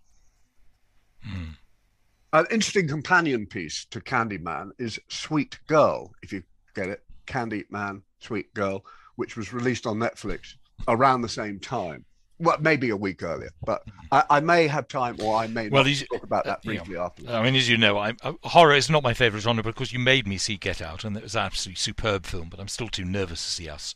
An 2.32 2.46
interesting 2.50 2.86
companion 2.86 3.44
piece 3.46 3.86
to 3.86 4.00
Candyman 4.00 4.70
is 4.78 5.00
Sweet 5.08 5.58
Girl, 5.66 6.12
if 6.22 6.32
you 6.32 6.42
get 6.74 6.88
it, 6.88 7.02
Candyman, 7.26 8.02
Sweet 8.20 8.52
Girl, 8.54 8.84
which 9.16 9.36
was 9.36 9.52
released 9.52 9.86
on 9.86 9.96
Netflix 9.96 10.54
around 10.88 11.22
the 11.22 11.28
same 11.28 11.58
time. 11.58 12.04
Well, 12.38 12.56
maybe 12.58 12.88
a 12.88 12.96
week 12.96 13.22
earlier, 13.22 13.50
but 13.66 13.82
I, 14.12 14.22
I 14.30 14.40
may 14.40 14.66
have 14.66 14.88
time, 14.88 15.16
or 15.20 15.36
I 15.36 15.46
may 15.46 15.68
Well, 15.68 15.84
talk 15.84 16.22
about 16.22 16.44
that 16.46 16.50
uh, 16.50 16.60
you 16.62 16.72
know, 16.72 16.78
briefly 16.78 16.96
afterwards. 16.96 17.34
I 17.34 17.42
mean, 17.42 17.54
as 17.54 17.68
you 17.68 17.76
know, 17.76 17.98
I, 17.98 18.14
uh, 18.22 18.32
horror 18.44 18.74
is 18.74 18.88
not 18.88 19.02
my 19.02 19.12
favourite 19.12 19.42
genre, 19.42 19.62
but 19.62 19.68
of 19.68 19.74
course 19.74 19.92
you 19.92 19.98
made 19.98 20.26
me 20.26 20.38
see 20.38 20.56
Get 20.56 20.80
Out, 20.80 21.04
and 21.04 21.14
it 21.16 21.22
was 21.22 21.34
an 21.34 21.42
absolutely 21.42 21.76
superb 21.76 22.24
film. 22.24 22.48
But 22.48 22.58
I'm 22.58 22.68
still 22.68 22.88
too 22.88 23.04
nervous 23.04 23.44
to 23.44 23.50
see 23.50 23.68
Us. 23.68 23.94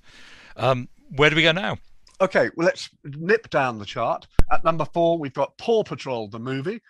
Um, 0.57 0.89
where 1.17 1.31
do 1.31 1.37
we 1.37 1.43
go 1.43 1.53
now? 1.53 1.79
Okay, 2.21 2.51
well, 2.57 2.67
let's 2.67 2.91
nip 3.05 3.51
down 3.51 3.79
the 3.79 3.85
chart. 3.85 4.27
At 4.51 4.65
number 4.65 4.85
four, 4.85 5.19
we've 5.19 5.35
got 5.35 5.59
Paw 5.59 5.83
Patrol, 5.83 6.29
the 6.29 6.39
movie, 6.39 6.81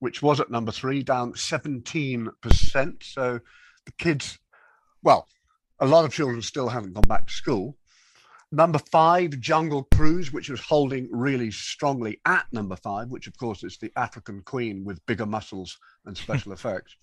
which 0.00 0.22
was 0.22 0.40
at 0.40 0.50
number 0.50 0.72
three, 0.72 1.02
down 1.02 1.32
17%. 1.32 3.02
So 3.02 3.40
the 3.86 3.92
kids, 3.92 4.38
well, 5.02 5.26
a 5.80 5.86
lot 5.86 6.04
of 6.04 6.12
children 6.12 6.42
still 6.42 6.68
haven't 6.68 6.92
gone 6.92 7.08
back 7.08 7.26
to 7.26 7.32
school. 7.32 7.76
Number 8.52 8.78
five, 8.78 9.40
Jungle 9.40 9.88
Cruise, 9.94 10.32
which 10.32 10.48
was 10.48 10.60
holding 10.60 11.08
really 11.10 11.50
strongly 11.50 12.20
at 12.24 12.46
number 12.52 12.76
five, 12.76 13.08
which 13.08 13.26
of 13.26 13.36
course 13.36 13.64
is 13.64 13.78
the 13.78 13.90
African 13.96 14.42
Queen 14.42 14.84
with 14.84 15.04
bigger 15.06 15.26
muscles 15.26 15.76
and 16.06 16.16
special 16.16 16.52
effects, 16.58 16.94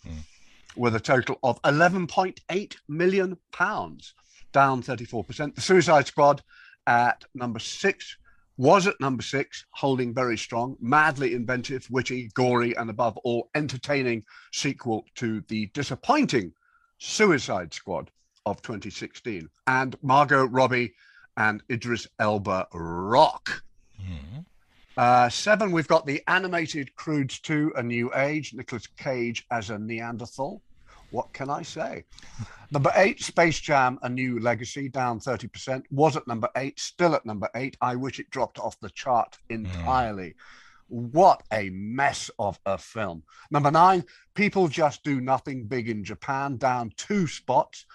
with 0.77 0.95
a 0.95 0.99
total 0.99 1.39
of 1.43 1.61
11.8 1.63 2.75
million 2.87 3.37
pounds, 3.51 4.13
down 4.51 4.81
34%. 4.81 5.55
The 5.55 5.61
Suicide 5.61 6.07
Squad 6.07 6.41
at 6.87 7.23
number 7.33 7.59
six 7.59 8.17
was 8.57 8.85
at 8.85 8.99
number 8.99 9.23
six, 9.23 9.65
holding 9.71 10.13
very 10.13 10.37
strong, 10.37 10.75
madly 10.79 11.33
inventive, 11.33 11.87
witty, 11.89 12.29
gory, 12.35 12.75
and 12.77 12.89
above 12.89 13.17
all, 13.23 13.49
entertaining 13.55 14.23
sequel 14.51 15.05
to 15.15 15.41
the 15.47 15.65
disappointing 15.73 16.53
Suicide 16.99 17.73
Squad 17.73 18.11
of 18.45 18.61
2016. 18.61 19.49
And 19.67 19.95
Margot 20.03 20.45
Robbie 20.45 20.93
and 21.37 21.63
Idris 21.71 22.07
Elba 22.19 22.67
rock. 22.73 23.63
Uh, 24.97 25.29
seven, 25.29 25.71
we've 25.71 25.87
got 25.87 26.05
the 26.05 26.21
animated 26.27 26.93
Croods 26.95 27.39
2, 27.39 27.73
A 27.77 27.83
New 27.83 28.11
Age, 28.13 28.53
Nicolas 28.53 28.85
Cage 28.85 29.45
as 29.49 29.69
a 29.69 29.79
Neanderthal. 29.79 30.61
What 31.11 31.33
can 31.33 31.49
I 31.49 31.61
say? 31.61 32.05
Number 32.71 32.91
eight, 32.95 33.21
Space 33.21 33.59
Jam, 33.59 33.99
A 34.01 34.09
New 34.09 34.39
Legacy, 34.39 34.87
down 34.87 35.19
30%. 35.19 35.83
Was 35.91 36.15
at 36.15 36.25
number 36.25 36.49
eight, 36.55 36.79
still 36.79 37.13
at 37.13 37.25
number 37.25 37.49
eight. 37.55 37.75
I 37.81 37.97
wish 37.97 38.19
it 38.19 38.29
dropped 38.29 38.59
off 38.59 38.79
the 38.79 38.89
chart 38.91 39.37
entirely. 39.49 40.35
What 40.87 41.43
a 41.51 41.69
mess 41.69 42.31
of 42.39 42.59
a 42.65 42.77
film. 42.77 43.23
Number 43.49 43.71
nine, 43.71 44.05
People 44.35 44.69
Just 44.69 45.03
Do 45.03 45.19
Nothing 45.19 45.65
Big 45.65 45.89
in 45.89 46.03
Japan, 46.03 46.57
down 46.57 46.91
two 46.95 47.27
spots, 47.27 47.85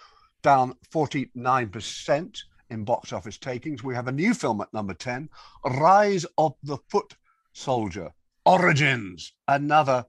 down 0.42 0.74
49% 0.92 2.38
in 2.68 2.84
box 2.84 3.12
office 3.12 3.38
takings. 3.38 3.82
We 3.82 3.94
have 3.94 4.08
a 4.08 4.12
new 4.12 4.34
film 4.34 4.60
at 4.60 4.72
number 4.74 4.94
10, 4.94 5.30
Rise 5.64 6.26
of 6.36 6.54
the 6.62 6.76
Foot 6.90 7.16
Soldier, 7.52 8.12
Origins, 8.44 9.32
another 9.48 10.04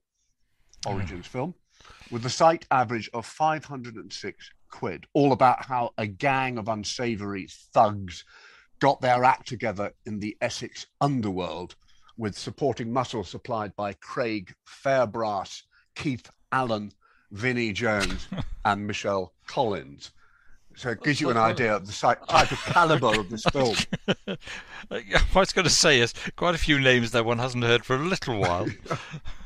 hmm. 0.86 0.93
Origins 0.93 1.26
film 1.26 1.56
with 2.12 2.26
a 2.26 2.30
site 2.30 2.65
average 2.72 3.10
of 3.13 3.26
506 3.26 4.52
quid, 4.70 5.06
all 5.13 5.32
about 5.32 5.65
how 5.65 5.93
a 5.98 6.08
gang 6.08 6.58
of 6.58 6.67
unsavory 6.67 7.48
thugs 7.74 8.24
got 8.80 9.02
their 9.02 9.24
act 9.24 9.48
together 9.48 9.91
in 10.06 10.20
the 10.20 10.38
Essex 10.41 10.86
underworld 11.02 11.76
with 12.17 12.38
supporting 12.38 12.91
muscle 12.91 13.24
supplied 13.24 13.76
by 13.76 13.93
Craig 13.93 14.54
Fairbrass, 14.65 15.63
Keith 15.96 16.30
Allen, 16.52 16.91
Vinnie 17.32 17.74
Jones, 17.74 18.28
and 18.65 18.86
Michelle 18.86 19.34
Collins. 19.46 20.12
So 20.76 20.89
it 20.89 21.02
gives 21.02 21.20
you 21.20 21.32
an 21.32 21.38
uh, 21.38 21.41
uh, 21.41 21.46
idea 21.46 21.76
of 21.76 21.88
the 21.88 21.91
type 21.91 22.52
of 22.52 22.60
caliber 22.65 23.20
of 23.20 23.30
this 23.30 23.43
film. 23.46 23.76
What 24.89 25.04
I 25.36 25.39
was 25.39 25.52
going 25.52 25.65
to 25.65 25.72
say 25.72 26.00
is 26.00 26.13
quite 26.36 26.54
a 26.54 26.60
few 26.60 26.80
names 26.80 27.12
that 27.12 27.26
one 27.26 27.39
hasn't 27.39 27.63
heard 27.63 27.84
for 27.84 27.96
a 27.96 28.00
little 28.00 28.39
while. 28.39 28.67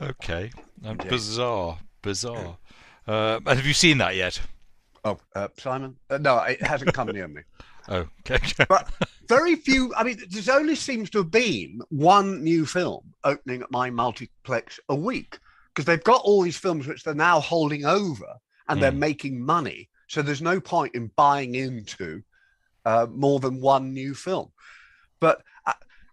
okay, 0.00 0.50
Uh, 0.84 0.94
bizarre, 0.94 1.78
bizarre. 2.02 2.58
Uh, 3.06 3.40
and 3.46 3.58
have 3.58 3.66
you 3.66 3.74
seen 3.74 3.98
that 3.98 4.14
yet? 4.16 4.40
Oh, 5.04 5.18
uh, 5.34 5.48
Simon? 5.58 5.96
Uh, 6.08 6.18
no, 6.18 6.38
it 6.38 6.62
hasn't 6.62 6.94
come 6.94 7.08
near 7.08 7.28
me. 7.28 7.42
Oh, 7.88 8.06
okay. 8.20 8.38
but 8.68 8.88
very 9.28 9.56
few. 9.56 9.92
I 9.96 10.04
mean, 10.04 10.16
there 10.30 10.56
only 10.56 10.76
seems 10.76 11.10
to 11.10 11.18
have 11.18 11.32
been 11.32 11.80
one 11.88 12.44
new 12.44 12.64
film 12.64 13.12
opening 13.24 13.60
at 13.60 13.72
my 13.72 13.90
multiplex 13.90 14.78
a 14.88 14.94
week 14.94 15.40
because 15.74 15.84
they've 15.84 16.04
got 16.04 16.20
all 16.22 16.42
these 16.42 16.56
films 16.56 16.86
which 16.86 17.02
they're 17.02 17.12
now 17.12 17.40
holding 17.40 17.84
over 17.84 18.36
and 18.68 18.80
they're 18.80 18.92
making 18.92 19.44
money. 19.44 19.88
So 20.06 20.22
there's 20.22 20.40
no 20.40 20.60
point 20.60 20.94
in 20.94 21.10
buying 21.16 21.56
into 21.56 22.22
uh, 22.84 23.08
more 23.10 23.40
than 23.40 23.60
one 23.60 23.92
new 23.92 24.14
film. 24.14 24.52
But 25.18 25.42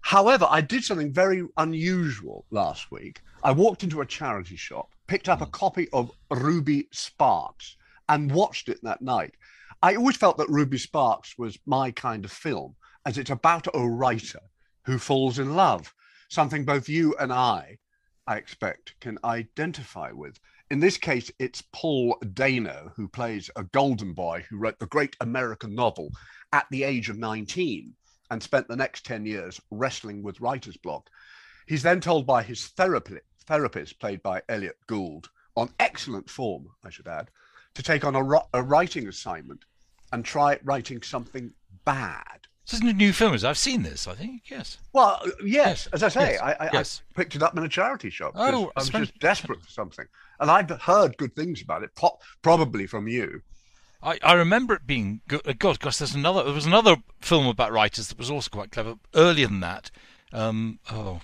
however, 0.01 0.47
I 0.49 0.62
did 0.62 0.83
something 0.83 1.13
very 1.13 1.43
unusual 1.57 2.45
last 2.51 2.91
week. 2.91 3.21
I 3.43 3.51
walked 3.51 3.83
into 3.83 4.01
a 4.01 4.05
charity 4.05 4.55
shop, 4.55 4.93
picked 5.07 5.29
up 5.29 5.41
a 5.41 5.45
mm. 5.45 5.51
copy 5.51 5.88
of 5.93 6.12
Ruby 6.29 6.88
Sparks, 6.91 7.77
and 8.07 8.31
watched 8.31 8.69
it 8.69 8.79
that 8.83 9.01
night. 9.01 9.35
I 9.81 9.95
always 9.95 10.17
felt 10.17 10.38
that 10.38 10.49
Ruby 10.49 10.77
Sparks 10.77 11.38
was 11.38 11.57
my 11.65 11.91
kind 11.91 12.25
of 12.25 12.31
film, 12.31 12.75
as 13.05 13.17
it's 13.17 13.29
about 13.29 13.67
a 13.73 13.88
writer 13.88 14.41
who 14.83 14.97
falls 14.97 15.39
in 15.39 15.55
love, 15.55 15.93
something 16.27 16.65
both 16.65 16.89
you 16.89 17.15
and 17.17 17.31
I, 17.31 17.77
I 18.27 18.38
expect, 18.38 18.99
can 18.99 19.17
identify 19.23 20.12
with. 20.12 20.39
In 20.69 20.79
this 20.79 20.97
case, 20.97 21.31
it's 21.39 21.63
Paul 21.71 22.17
Dano, 22.33 22.91
who 22.95 23.07
plays 23.07 23.49
a 23.55 23.63
golden 23.63 24.13
boy 24.13 24.45
who 24.49 24.57
wrote 24.57 24.79
the 24.79 24.85
great 24.85 25.15
American 25.21 25.73
novel 25.73 26.12
at 26.51 26.67
the 26.69 26.83
age 26.83 27.09
of 27.09 27.17
19 27.17 27.95
and 28.29 28.41
spent 28.41 28.67
the 28.67 28.75
next 28.75 29.05
10 29.05 29.25
years 29.25 29.59
wrestling 29.71 30.23
with 30.23 30.41
writer's 30.41 30.77
block. 30.77 31.09
He's 31.67 31.83
then 31.83 32.01
told 32.01 32.25
by 32.25 32.43
his 32.43 32.67
therapist, 32.67 33.21
therapist 33.45 33.99
played 33.99 34.21
by 34.23 34.41
Elliot 34.49 34.77
Gould, 34.87 35.29
on 35.55 35.69
excellent 35.79 36.29
form, 36.29 36.67
I 36.85 36.89
should 36.89 37.07
add, 37.07 37.29
to 37.75 37.83
take 37.83 38.05
on 38.05 38.15
a, 38.15 38.39
a 38.53 38.63
writing 38.63 39.07
assignment 39.07 39.65
and 40.11 40.23
try 40.23 40.59
writing 40.63 41.01
something 41.01 41.51
bad. 41.85 42.47
This 42.65 42.75
isn't 42.75 42.87
a 42.87 42.93
new 42.93 43.13
film, 43.13 43.33
is? 43.33 43.43
I've 43.43 43.57
seen 43.57 43.81
this, 43.81 44.07
I 44.07 44.13
think, 44.13 44.43
yes. 44.45 44.77
Well, 44.93 45.19
uh, 45.25 45.29
yes, 45.43 45.43
Yes, 45.43 45.87
as 45.87 46.03
I 46.03 46.09
say, 46.09 46.31
yes, 46.33 46.41
I, 46.41 46.51
I, 46.59 46.69
yes. 46.71 47.01
I 47.09 47.13
picked 47.15 47.35
it 47.35 47.41
up 47.41 47.57
in 47.57 47.63
a 47.63 47.69
charity 47.69 48.11
shop. 48.11 48.33
Oh, 48.35 48.71
I 48.75 48.79
was 48.79 48.87
splendid. 48.87 49.09
just 49.09 49.19
desperate 49.19 49.63
for 49.63 49.71
something, 49.71 50.05
and 50.39 50.51
I've 50.51 50.69
heard 50.81 51.17
good 51.17 51.35
things 51.35 51.63
about 51.63 51.81
it, 51.81 51.89
pro- 51.95 52.19
probably 52.43 52.85
from 52.85 53.07
you. 53.07 53.41
I, 54.01 54.17
I 54.23 54.33
remember 54.33 54.73
it 54.75 54.88
being 54.88 55.21
good. 55.27 55.47
uh, 55.47 55.53
God, 55.57 55.79
gosh, 55.79 55.97
there's 55.97 56.15
another. 56.15 56.43
There 56.43 56.53
was 56.53 56.65
another 56.65 56.97
film 57.19 57.47
about 57.47 57.71
writers 57.71 58.07
that 58.07 58.17
was 58.17 58.31
also 58.31 58.49
quite 58.49 58.71
clever 58.71 58.95
earlier 59.13 59.47
than 59.47 59.59
that. 59.59 59.91
Um, 60.31 60.79
oh, 60.91 61.21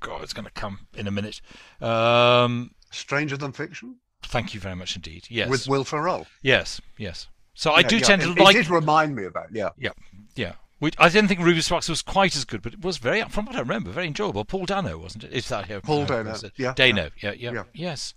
God, 0.00 0.22
it's 0.22 0.32
going 0.32 0.46
to 0.46 0.50
come 0.52 0.86
in 0.94 1.06
a 1.06 1.10
minute. 1.10 1.40
Um, 1.80 2.72
Stranger 2.90 3.36
Than 3.36 3.52
Fiction 3.52 3.96
thank 4.34 4.54
you 4.54 4.60
very 4.60 4.74
much 4.74 4.96
indeed. 4.96 5.26
Yes, 5.28 5.48
with 5.48 5.68
Will 5.68 5.84
Ferrell. 5.84 6.26
yes, 6.42 6.80
yes. 6.98 7.28
So 7.54 7.70
I 7.72 7.80
Yeah, 7.80 7.88
do 7.88 7.96
yeah, 7.98 8.04
tend 8.04 8.22
it, 8.22 8.34
to 8.34 8.42
like. 8.42 8.56
It 8.56 8.62
did 8.64 8.70
remand 8.70 9.14
me 9.14 9.24
of 9.24 9.32
that. 9.34 9.46
Yeah. 9.52 9.70
Yeah, 9.78 9.92
yeah. 10.34 10.52
We, 10.80 10.90
I 10.98 11.08
didn't 11.08 11.28
think 11.28 11.40
Ruby 11.40 11.60
Sparks 11.60 11.88
was 11.88 12.02
quite 12.02 12.34
as 12.34 12.44
good, 12.44 12.60
but 12.60 12.74
it 12.74 12.82
was 12.82 12.98
very, 12.98 13.22
from 13.22 13.46
what 13.46 13.54
I 13.54 13.60
remember, 13.60 13.90
very 13.90 14.08
enjoyable. 14.08 14.44
Paul 14.44 14.66
Dano, 14.66 14.98
wasn't 14.98 15.24
it? 15.24 15.32
Is 15.32 15.48
that 15.48 15.66
here? 15.66 15.80
Paul 15.80 16.04
Dano, 16.04 16.32
it? 16.32 16.52
yeah, 16.56 16.74
Dano, 16.74 17.10
yeah, 17.22 17.32
yeah. 17.32 17.62
yes, 17.72 18.12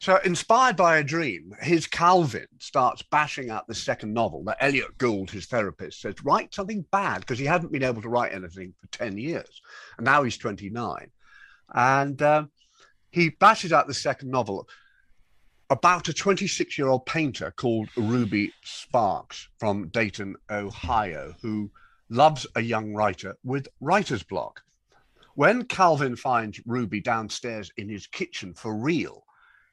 So, 0.00 0.16
inspired 0.24 0.76
by 0.76 0.96
a 0.96 1.04
dream, 1.04 1.54
his 1.60 1.86
Calvin 1.86 2.46
starts 2.58 3.02
bashing 3.02 3.50
out 3.50 3.66
the 3.66 3.74
second 3.74 4.14
novel 4.14 4.42
that 4.44 4.56
Elliot 4.58 4.96
Gould, 4.96 5.30
his 5.30 5.44
therapist, 5.44 6.00
says, 6.00 6.14
write 6.24 6.54
something 6.54 6.86
bad 6.90 7.20
because 7.20 7.38
he 7.38 7.44
hadn't 7.44 7.70
been 7.70 7.82
able 7.82 8.00
to 8.00 8.08
write 8.08 8.32
anything 8.32 8.72
for 8.80 8.86
10 8.96 9.18
years. 9.18 9.60
And 9.98 10.06
now 10.06 10.22
he's 10.22 10.38
29. 10.38 11.10
And 11.74 12.22
uh, 12.22 12.46
he 13.10 13.28
bashes 13.28 13.74
out 13.74 13.88
the 13.88 13.92
second 13.92 14.30
novel 14.30 14.66
about 15.68 16.08
a 16.08 16.14
26 16.14 16.78
year 16.78 16.88
old 16.88 17.04
painter 17.04 17.52
called 17.54 17.90
Ruby 17.94 18.54
Sparks 18.64 19.48
from 19.58 19.88
Dayton, 19.88 20.34
Ohio, 20.50 21.34
who 21.42 21.70
loves 22.08 22.46
a 22.56 22.62
young 22.62 22.94
writer 22.94 23.36
with 23.44 23.68
writer's 23.82 24.22
block. 24.22 24.62
When 25.34 25.66
Calvin 25.66 26.16
finds 26.16 26.58
Ruby 26.64 27.02
downstairs 27.02 27.70
in 27.76 27.90
his 27.90 28.06
kitchen 28.06 28.54
for 28.54 28.74
real, 28.74 29.24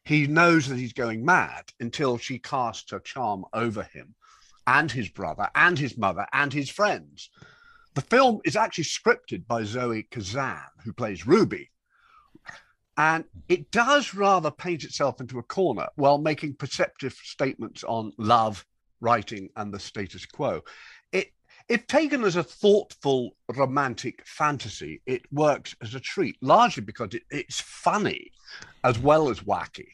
he 0.07 0.25
knows 0.25 0.69
that 0.69 0.77
he's 0.77 0.93
going 0.93 1.25
mad 1.25 1.65
until 1.81 2.17
she 2.17 2.39
casts 2.39 2.91
her 2.91 2.99
charm 2.99 3.43
over 3.51 3.83
him 3.83 4.15
and 4.65 4.89
his 4.89 5.09
brother 5.09 5.49
and 5.53 5.77
his 5.77 5.97
mother 5.97 6.25
and 6.31 6.53
his 6.53 6.69
friends. 6.69 7.29
The 7.93 8.01
film 8.01 8.39
is 8.45 8.55
actually 8.55 8.85
scripted 8.85 9.45
by 9.47 9.65
Zoe 9.65 10.07
Kazan, 10.09 10.61
who 10.85 10.93
plays 10.93 11.27
Ruby. 11.27 11.71
And 12.95 13.25
it 13.49 13.69
does 13.71 14.13
rather 14.13 14.49
paint 14.49 14.85
itself 14.85 15.19
into 15.19 15.39
a 15.39 15.43
corner 15.43 15.87
while 15.95 16.19
making 16.19 16.55
perceptive 16.55 17.13
statements 17.13 17.83
on 17.83 18.13
love, 18.17 18.65
writing, 19.01 19.49
and 19.57 19.73
the 19.73 19.79
status 19.79 20.25
quo. 20.25 20.61
It, 21.11 21.33
if 21.67 21.85
taken 21.85 22.23
as 22.23 22.37
a 22.37 22.43
thoughtful 22.43 23.35
romantic 23.53 24.25
fantasy, 24.25 25.01
it 25.05 25.23
works 25.33 25.75
as 25.81 25.95
a 25.95 25.99
treat, 25.99 26.37
largely 26.41 26.83
because 26.83 27.13
it, 27.13 27.23
it's 27.29 27.59
funny 27.59 28.31
as 28.85 28.97
well 28.97 29.27
as 29.27 29.41
wacky. 29.41 29.89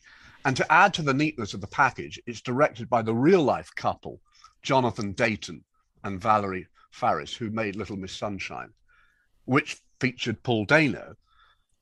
And 0.45 0.55
to 0.57 0.71
add 0.71 0.93
to 0.95 1.01
the 1.01 1.13
neatness 1.13 1.53
of 1.53 1.61
the 1.61 1.67
package, 1.67 2.19
it's 2.25 2.41
directed 2.41 2.89
by 2.89 3.01
the 3.01 3.13
real 3.13 3.43
life 3.43 3.71
couple, 3.75 4.19
Jonathan 4.61 5.13
Dayton 5.13 5.63
and 6.03 6.19
Valerie 6.21 6.67
Faris, 6.91 7.33
who 7.35 7.49
made 7.49 7.75
Little 7.75 7.95
Miss 7.97 8.15
Sunshine, 8.15 8.69
which 9.45 9.77
featured 9.99 10.43
Paul 10.43 10.65
Dano. 10.65 11.15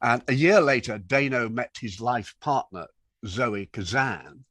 And 0.01 0.23
a 0.27 0.33
year 0.33 0.61
later, 0.61 0.97
Dano 0.97 1.49
met 1.49 1.75
his 1.79 1.99
life 1.99 2.35
partner, 2.39 2.87
Zoe 3.25 3.67
Kazan, 3.71 4.45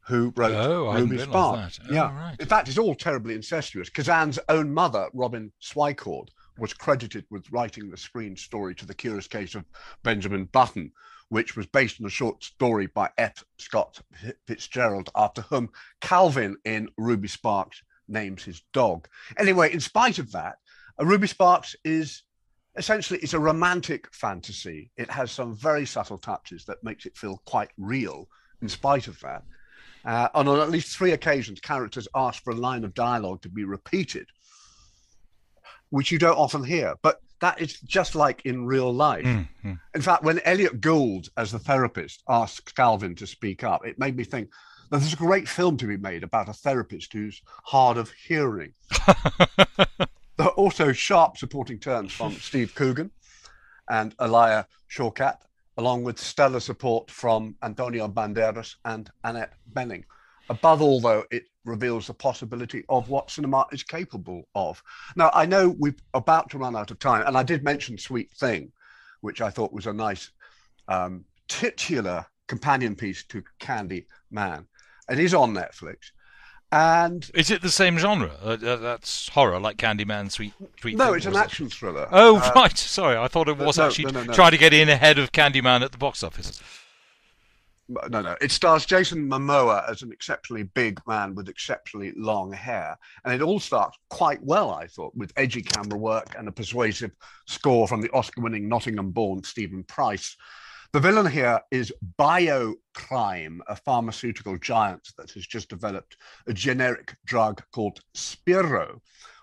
who 0.00 0.32
wrote 0.36 0.54
Oh, 0.54 0.92
Ruby 0.94 1.18
Spark. 1.18 1.72
that. 1.72 1.78
Oh, 1.90 1.92
yeah. 1.92 2.16
right. 2.16 2.36
In 2.40 2.46
fact, 2.46 2.68
it's 2.68 2.78
all 2.78 2.94
terribly 2.94 3.34
incestuous. 3.34 3.90
Kazan's 3.90 4.38
own 4.48 4.72
mother, 4.72 5.08
Robin 5.12 5.52
Swicord, 5.60 6.28
was 6.58 6.72
credited 6.72 7.24
with 7.30 7.50
writing 7.52 7.90
the 7.90 7.96
screen 7.96 8.34
story 8.36 8.74
to 8.76 8.86
The 8.86 8.94
Curious 8.94 9.28
Case 9.28 9.54
of 9.54 9.64
Benjamin 10.02 10.46
Button, 10.46 10.90
which 11.28 11.56
was 11.56 11.66
based 11.66 12.00
on 12.00 12.06
a 12.06 12.10
short 12.10 12.42
story 12.42 12.86
by 12.86 13.10
F. 13.18 13.44
Scott 13.58 14.00
Fitzgerald, 14.46 15.10
after 15.14 15.42
whom 15.42 15.70
Calvin 16.00 16.56
in 16.64 16.88
Ruby 16.96 17.28
Sparks 17.28 17.82
names 18.08 18.42
his 18.42 18.62
dog. 18.72 19.08
Anyway, 19.36 19.72
in 19.72 19.80
spite 19.80 20.18
of 20.18 20.32
that, 20.32 20.56
a 20.98 21.04
Ruby 21.04 21.26
Sparks 21.26 21.76
is 21.84 22.22
essentially 22.76 23.18
it's 23.20 23.34
a 23.34 23.38
romantic 23.38 24.12
fantasy. 24.14 24.90
It 24.96 25.10
has 25.10 25.30
some 25.30 25.54
very 25.54 25.84
subtle 25.84 26.18
touches 26.18 26.64
that 26.64 26.82
makes 26.82 27.06
it 27.06 27.16
feel 27.16 27.42
quite 27.44 27.70
real 27.76 28.28
in 28.62 28.68
spite 28.68 29.08
of 29.08 29.20
that. 29.20 29.42
Uh, 30.04 30.28
and 30.34 30.48
on 30.48 30.60
at 30.60 30.70
least 30.70 30.96
three 30.96 31.12
occasions, 31.12 31.60
characters 31.60 32.08
ask 32.14 32.42
for 32.42 32.52
a 32.52 32.56
line 32.56 32.84
of 32.84 32.94
dialogue 32.94 33.42
to 33.42 33.48
be 33.48 33.64
repeated, 33.64 34.26
which 35.90 36.10
you 36.10 36.18
don't 36.18 36.38
often 36.38 36.64
hear. 36.64 36.94
But 37.02 37.20
that 37.40 37.60
is 37.60 37.80
just 37.80 38.14
like 38.14 38.42
in 38.44 38.66
real 38.66 38.92
life. 38.92 39.24
Mm-hmm. 39.24 39.74
In 39.94 40.02
fact, 40.02 40.24
when 40.24 40.40
Elliot 40.40 40.80
Gould, 40.80 41.28
as 41.36 41.52
the 41.52 41.58
therapist, 41.58 42.22
asks 42.28 42.72
Calvin 42.72 43.14
to 43.16 43.26
speak 43.26 43.64
up, 43.64 43.86
it 43.86 43.98
made 43.98 44.16
me 44.16 44.24
think 44.24 44.50
that 44.90 44.98
there's 44.98 45.12
a 45.12 45.16
great 45.16 45.48
film 45.48 45.76
to 45.76 45.86
be 45.86 45.96
made 45.96 46.22
about 46.24 46.48
a 46.48 46.52
therapist 46.52 47.12
who's 47.12 47.42
hard 47.64 47.96
of 47.96 48.10
hearing. 48.10 48.72
there 49.76 50.46
are 50.46 50.48
also 50.50 50.92
sharp 50.92 51.36
supporting 51.36 51.78
turns 51.78 52.12
from 52.12 52.32
Steve 52.32 52.74
Coogan 52.74 53.10
and 53.88 54.14
Alia 54.20 54.66
Shawkat, 54.90 55.38
along 55.76 56.04
with 56.04 56.18
stellar 56.18 56.60
support 56.60 57.10
from 57.10 57.54
Antonio 57.62 58.08
Banderas 58.08 58.76
and 58.84 59.10
Annette 59.24 59.52
Bening. 59.72 60.04
Above 60.50 60.80
all, 60.80 61.00
though, 61.00 61.24
it 61.30 61.44
reveals 61.68 62.06
the 62.06 62.14
possibility 62.14 62.84
of 62.88 63.08
what 63.08 63.30
cinema 63.30 63.66
is 63.72 63.82
capable 63.82 64.48
of. 64.54 64.82
Now, 65.16 65.30
I 65.34 65.46
know 65.46 65.74
we're 65.78 65.94
about 66.14 66.50
to 66.50 66.58
run 66.58 66.74
out 66.76 66.90
of 66.90 66.98
time, 66.98 67.24
and 67.26 67.36
I 67.36 67.42
did 67.42 67.62
mention 67.62 67.98
Sweet 67.98 68.30
Thing, 68.32 68.72
which 69.20 69.40
I 69.40 69.50
thought 69.50 69.72
was 69.72 69.86
a 69.86 69.92
nice 69.92 70.30
um, 70.88 71.24
titular 71.48 72.24
companion 72.46 72.96
piece 72.96 73.24
to 73.26 73.42
Candy 73.58 74.06
Man. 74.30 74.66
It 75.10 75.18
is 75.18 75.34
on 75.34 75.54
Netflix. 75.54 75.96
And 76.70 77.30
Is 77.34 77.50
it 77.50 77.62
the 77.62 77.70
same 77.70 77.98
genre? 77.98 78.30
Uh, 78.44 78.58
uh, 78.62 78.76
that's 78.76 79.30
horror, 79.30 79.58
like 79.58 79.78
Candyman, 79.78 80.30
Sweet 80.30 80.52
Sweet. 80.80 80.98
no, 80.98 81.06
Thing, 81.06 81.14
it's 81.16 81.26
an 81.26 81.32
it- 81.32 81.38
action 81.38 81.70
thriller. 81.70 82.06
Oh 82.12 82.36
Uh, 82.38 82.52
right, 82.54 82.76
sorry. 82.98 83.16
I 83.16 83.26
thought 83.26 83.48
it 83.48 83.56
was 83.56 83.78
no, 83.78 83.86
actually 83.86 84.12
no, 84.12 84.22
no. 84.24 84.32
trying 84.34 84.50
to 84.50 84.58
get 84.58 84.74
in 84.74 84.90
ahead 84.90 85.18
of 85.18 85.32
Candyman 85.32 85.80
at 85.82 85.92
the 85.92 85.98
box 85.98 86.22
office. 86.22 86.60
No, 87.88 88.20
no. 88.20 88.36
It 88.40 88.52
stars 88.52 88.84
Jason 88.84 89.28
Momoa 89.30 89.88
as 89.90 90.02
an 90.02 90.12
exceptionally 90.12 90.64
big 90.64 91.00
man 91.06 91.34
with 91.34 91.48
exceptionally 91.48 92.12
long 92.16 92.52
hair. 92.52 92.98
And 93.24 93.32
it 93.32 93.40
all 93.40 93.58
starts 93.58 93.96
quite 94.10 94.42
well, 94.42 94.70
I 94.70 94.86
thought, 94.86 95.16
with 95.16 95.32
edgy 95.36 95.62
camera 95.62 95.98
work 95.98 96.34
and 96.38 96.48
a 96.48 96.52
persuasive 96.52 97.12
score 97.46 97.88
from 97.88 98.02
the 98.02 98.10
Oscar 98.12 98.42
winning 98.42 98.68
Nottingham 98.68 99.10
born 99.10 99.42
Steven 99.42 99.84
Price. 99.84 100.36
The 100.92 101.00
villain 101.00 101.30
here 101.30 101.60
is 101.70 101.92
Bioprime, 102.18 103.58
a 103.66 103.76
pharmaceutical 103.76 104.58
giant 104.58 105.08
that 105.16 105.30
has 105.30 105.46
just 105.46 105.70
developed 105.70 106.16
a 106.46 106.52
generic 106.52 107.16
drug 107.24 107.62
called 107.72 108.00
Spiro, 108.14 109.00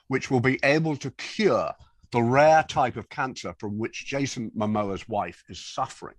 which 0.07 0.29
will 0.29 0.39
be 0.39 0.59
able 0.63 0.95
to 0.97 1.11
cure 1.11 1.71
the 2.11 2.21
rare 2.21 2.63
type 2.63 2.95
of 2.95 3.09
cancer 3.09 3.55
from 3.59 3.77
which 3.77 4.05
Jason 4.05 4.51
Momoa's 4.55 5.07
wife 5.09 5.43
is 5.49 5.59
suffering. 5.59 6.15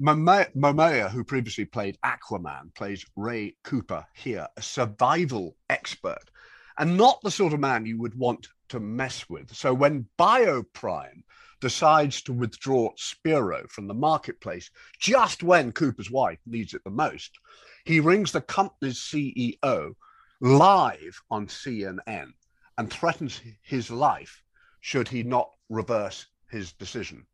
Momoa, 0.00 1.10
who 1.10 1.22
previously 1.22 1.64
played 1.64 1.98
Aquaman, 2.04 2.74
plays 2.74 3.06
Ray 3.14 3.56
Cooper 3.62 4.04
here, 4.14 4.48
a 4.56 4.62
survival 4.62 5.56
expert, 5.70 6.30
and 6.78 6.96
not 6.96 7.20
the 7.22 7.30
sort 7.30 7.52
of 7.52 7.60
man 7.60 7.86
you 7.86 7.98
would 7.98 8.18
want 8.18 8.48
to 8.70 8.80
mess 8.80 9.28
with. 9.30 9.54
So 9.54 9.72
when 9.72 10.08
Bioprime 10.18 11.22
decides 11.60 12.22
to 12.22 12.32
withdraw 12.32 12.90
Spiro 12.96 13.66
from 13.68 13.86
the 13.86 13.94
marketplace 13.94 14.68
just 14.98 15.44
when 15.44 15.70
Cooper's 15.70 16.10
wife 16.10 16.40
needs 16.44 16.74
it 16.74 16.82
the 16.82 16.90
most, 16.90 17.38
he 17.84 18.00
rings 18.00 18.32
the 18.32 18.40
company's 18.40 18.98
CEO 18.98 19.94
live 20.40 21.22
on 21.30 21.46
CNN 21.46 22.32
and 22.76 22.92
threatens 22.92 23.40
his 23.62 23.90
life 23.90 24.42
should 24.80 25.06
he 25.06 25.22
not 25.22 25.50
reverse 25.68 26.26
his 26.50 26.72
decision. 26.72 27.26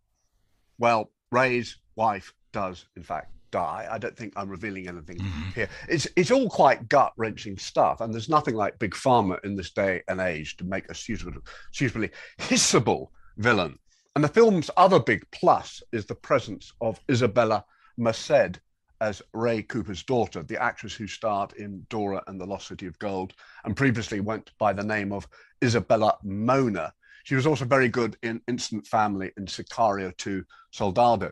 Well, 0.78 1.10
Ray's 1.32 1.78
wife 1.96 2.34
does, 2.52 2.86
in 2.96 3.02
fact, 3.02 3.32
die. 3.50 3.88
I 3.90 3.98
don't 3.98 4.16
think 4.16 4.32
I'm 4.36 4.48
revealing 4.48 4.88
anything 4.88 5.18
mm-hmm. 5.18 5.50
here. 5.50 5.68
It's 5.88 6.06
it's 6.16 6.30
all 6.30 6.48
quite 6.48 6.88
gut 6.88 7.12
wrenching 7.16 7.58
stuff, 7.58 8.00
and 8.00 8.12
there's 8.12 8.28
nothing 8.28 8.54
like 8.54 8.78
big 8.78 8.94
pharma 8.94 9.38
in 9.44 9.56
this 9.56 9.70
day 9.70 10.02
and 10.08 10.20
age 10.20 10.56
to 10.58 10.64
make 10.64 10.88
a 10.88 10.94
suitable, 10.94 11.40
suitably 11.72 12.10
hissable 12.38 13.08
villain. 13.36 13.78
And 14.14 14.24
the 14.24 14.28
film's 14.28 14.70
other 14.76 14.98
big 14.98 15.24
plus 15.30 15.82
is 15.92 16.06
the 16.06 16.14
presence 16.14 16.72
of 16.80 17.04
Isabela 17.06 17.62
Merced 17.96 18.60
as 19.00 19.22
Ray 19.32 19.62
Cooper's 19.62 20.02
daughter, 20.02 20.42
the 20.42 20.62
actress 20.62 20.94
who 20.94 21.06
starred 21.06 21.52
in 21.54 21.86
Dora 21.88 22.22
and 22.26 22.40
the 22.40 22.46
Lost 22.46 22.68
City 22.68 22.86
of 22.86 22.98
Gold, 22.98 23.32
and 23.64 23.76
previously 23.76 24.20
went 24.20 24.50
by 24.58 24.72
the 24.72 24.84
name 24.84 25.12
of 25.12 25.26
Isabela 25.62 26.16
Moner. 26.22 26.90
She 27.24 27.34
was 27.34 27.46
also 27.46 27.64
very 27.64 27.88
good 27.88 28.16
in 28.22 28.42
Instant 28.48 28.86
Family 28.86 29.30
and 29.36 29.48
Sicario 29.48 30.14
2 30.16 30.44
Soldado. 30.72 31.30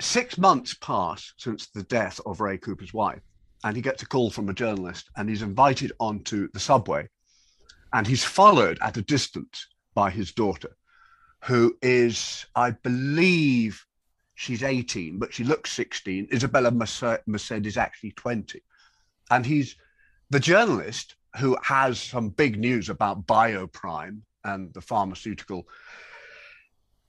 Six 0.00 0.38
months 0.38 0.74
pass 0.74 1.32
since 1.36 1.66
the 1.68 1.82
death 1.82 2.20
of 2.24 2.40
Ray 2.40 2.56
Cooper's 2.58 2.94
wife, 2.94 3.22
and 3.64 3.74
he 3.74 3.82
gets 3.82 4.02
a 4.02 4.06
call 4.06 4.30
from 4.30 4.48
a 4.48 4.54
journalist, 4.54 5.10
and 5.16 5.28
he's 5.28 5.42
invited 5.42 5.92
onto 5.98 6.48
the 6.52 6.60
subway, 6.60 7.08
and 7.92 8.06
he's 8.06 8.24
followed 8.24 8.78
at 8.80 8.96
a 8.96 9.02
distance 9.02 9.66
by 9.94 10.10
his 10.10 10.32
daughter, 10.32 10.76
who 11.44 11.76
is, 11.82 12.46
I 12.54 12.70
believe, 12.70 13.84
she's 14.36 14.62
18, 14.62 15.18
but 15.18 15.34
she 15.34 15.42
looks 15.42 15.72
16. 15.72 16.28
Isabela 16.28 16.72
Merced 17.26 17.66
is 17.66 17.76
actually 17.76 18.12
20, 18.12 18.62
and 19.30 19.44
he's 19.44 19.74
the 20.30 20.40
journalist 20.40 21.16
who 21.38 21.56
has 21.62 22.00
some 22.00 22.28
big 22.28 22.58
news 22.58 22.88
about 22.88 23.26
Bioprime 23.26 24.20
and 24.44 24.72
the 24.74 24.80
pharmaceutical 24.80 25.66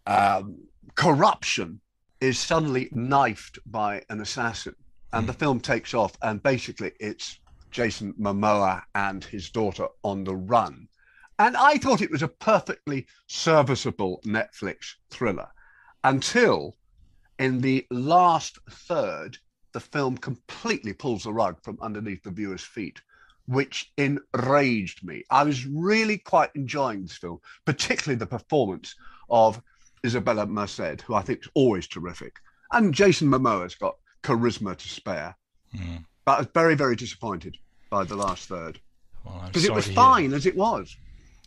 um, 0.07 0.57
corruption 0.95 1.81
is 2.21 2.39
suddenly 2.39 2.89
knifed 2.91 3.59
by 3.65 4.03
an 4.09 4.21
assassin. 4.21 4.75
And 5.13 5.27
the 5.27 5.33
hmm. 5.33 5.39
film 5.39 5.59
takes 5.59 5.93
off, 5.93 6.17
and 6.21 6.41
basically 6.43 6.91
it's 6.99 7.39
Jason 7.71 8.13
Momoa 8.19 8.83
and 8.95 9.23
his 9.23 9.49
daughter 9.49 9.87
on 10.03 10.23
the 10.23 10.35
run. 10.35 10.87
And 11.37 11.55
I 11.55 11.77
thought 11.77 12.01
it 12.01 12.11
was 12.11 12.21
a 12.21 12.27
perfectly 12.27 13.07
serviceable 13.27 14.21
Netflix 14.25 14.95
thriller 15.09 15.47
until 16.03 16.75
in 17.37 17.61
the 17.61 17.87
last 17.89 18.59
third, 18.69 19.37
the 19.71 19.79
film 19.79 20.17
completely 20.17 20.93
pulls 20.93 21.23
the 21.23 21.33
rug 21.33 21.61
from 21.63 21.77
underneath 21.81 22.23
the 22.23 22.31
viewer's 22.31 22.63
feet, 22.63 23.01
which 23.47 23.91
enraged 23.97 25.03
me. 25.03 25.23
I 25.29 25.43
was 25.43 25.65
really 25.65 26.17
quite 26.17 26.49
enjoying 26.55 27.03
this 27.03 27.17
film, 27.17 27.39
particularly 27.65 28.17
the 28.17 28.25
performance 28.25 28.95
of 29.29 29.61
Isabela 30.03 30.47
Merced, 30.47 31.01
who 31.01 31.13
I 31.15 31.21
think 31.21 31.41
is 31.41 31.49
always 31.53 31.87
terrific. 31.87 32.35
And 32.71 32.93
Jason 32.93 33.29
Momoa's 33.29 33.75
got 33.75 33.95
charisma 34.23 34.75
to 34.75 34.87
spare. 34.87 35.35
Mm. 35.75 36.05
But 36.25 36.31
I 36.31 36.37
was 36.39 36.47
very, 36.53 36.75
very 36.75 36.95
disappointed 36.95 37.57
by 37.89 38.03
the 38.03 38.15
last 38.15 38.47
third. 38.47 38.79
Well, 39.25 39.43
Because 39.47 39.65
it 39.65 39.73
was 39.73 39.87
fine 39.87 40.33
as 40.33 40.45
it 40.45 40.55
was. 40.55 40.95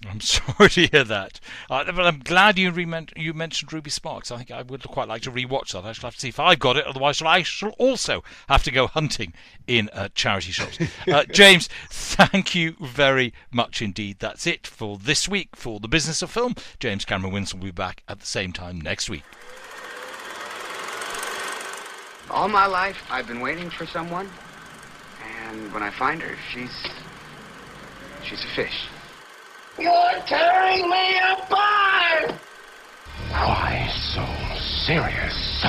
I'm 0.08 0.20
sorry 0.20 0.68
to 0.70 0.86
hear 0.86 1.04
that. 1.04 1.40
Uh, 1.70 1.84
but 1.84 2.06
I'm 2.06 2.20
glad 2.20 2.58
you 2.58 2.70
re- 2.70 3.06
you 3.16 3.34
mentioned 3.34 3.72
Ruby 3.72 3.90
Sparks. 3.90 4.30
I 4.30 4.36
think 4.38 4.50
I 4.50 4.62
would 4.62 4.82
quite 4.84 5.08
like 5.08 5.22
to 5.22 5.30
rewatch 5.30 5.72
that. 5.72 5.84
I 5.84 5.92
shall 5.92 6.08
have 6.08 6.14
to 6.14 6.20
see 6.20 6.28
if 6.28 6.40
I've 6.40 6.58
got 6.58 6.76
it. 6.76 6.86
Otherwise, 6.86 7.22
I 7.22 7.42
shall 7.42 7.70
also 7.78 8.22
have 8.48 8.62
to 8.64 8.70
go 8.70 8.86
hunting 8.86 9.32
in 9.66 9.88
uh, 9.92 10.08
charity 10.14 10.52
shops. 10.52 10.78
Uh, 11.06 11.24
James, 11.32 11.68
thank 11.88 12.54
you 12.54 12.76
very 12.80 13.32
much 13.50 13.80
indeed. 13.82 14.18
That's 14.18 14.46
it 14.46 14.66
for 14.66 14.98
this 14.98 15.28
week 15.28 15.56
for 15.56 15.80
the 15.80 15.88
business 15.88 16.22
of 16.22 16.30
film. 16.30 16.54
James 16.80 17.04
Cameron 17.04 17.32
Wilson 17.32 17.60
will 17.60 17.66
be 17.66 17.72
back 17.72 18.02
at 18.08 18.20
the 18.20 18.26
same 18.26 18.52
time 18.52 18.80
next 18.80 19.08
week. 19.08 19.24
All 22.30 22.48
my 22.48 22.66
life, 22.66 22.96
I've 23.10 23.26
been 23.26 23.40
waiting 23.40 23.68
for 23.68 23.84
someone, 23.84 24.30
and 25.46 25.72
when 25.72 25.82
I 25.82 25.90
find 25.90 26.22
her, 26.22 26.36
she's 26.50 26.86
she's 28.24 28.42
a 28.42 28.48
fish. 28.56 28.86
You're 29.78 30.22
tearing 30.26 30.88
me 30.88 31.18
apart! 31.32 32.34
Why 33.30 33.88
so 34.14 34.24
serious? 34.84 35.64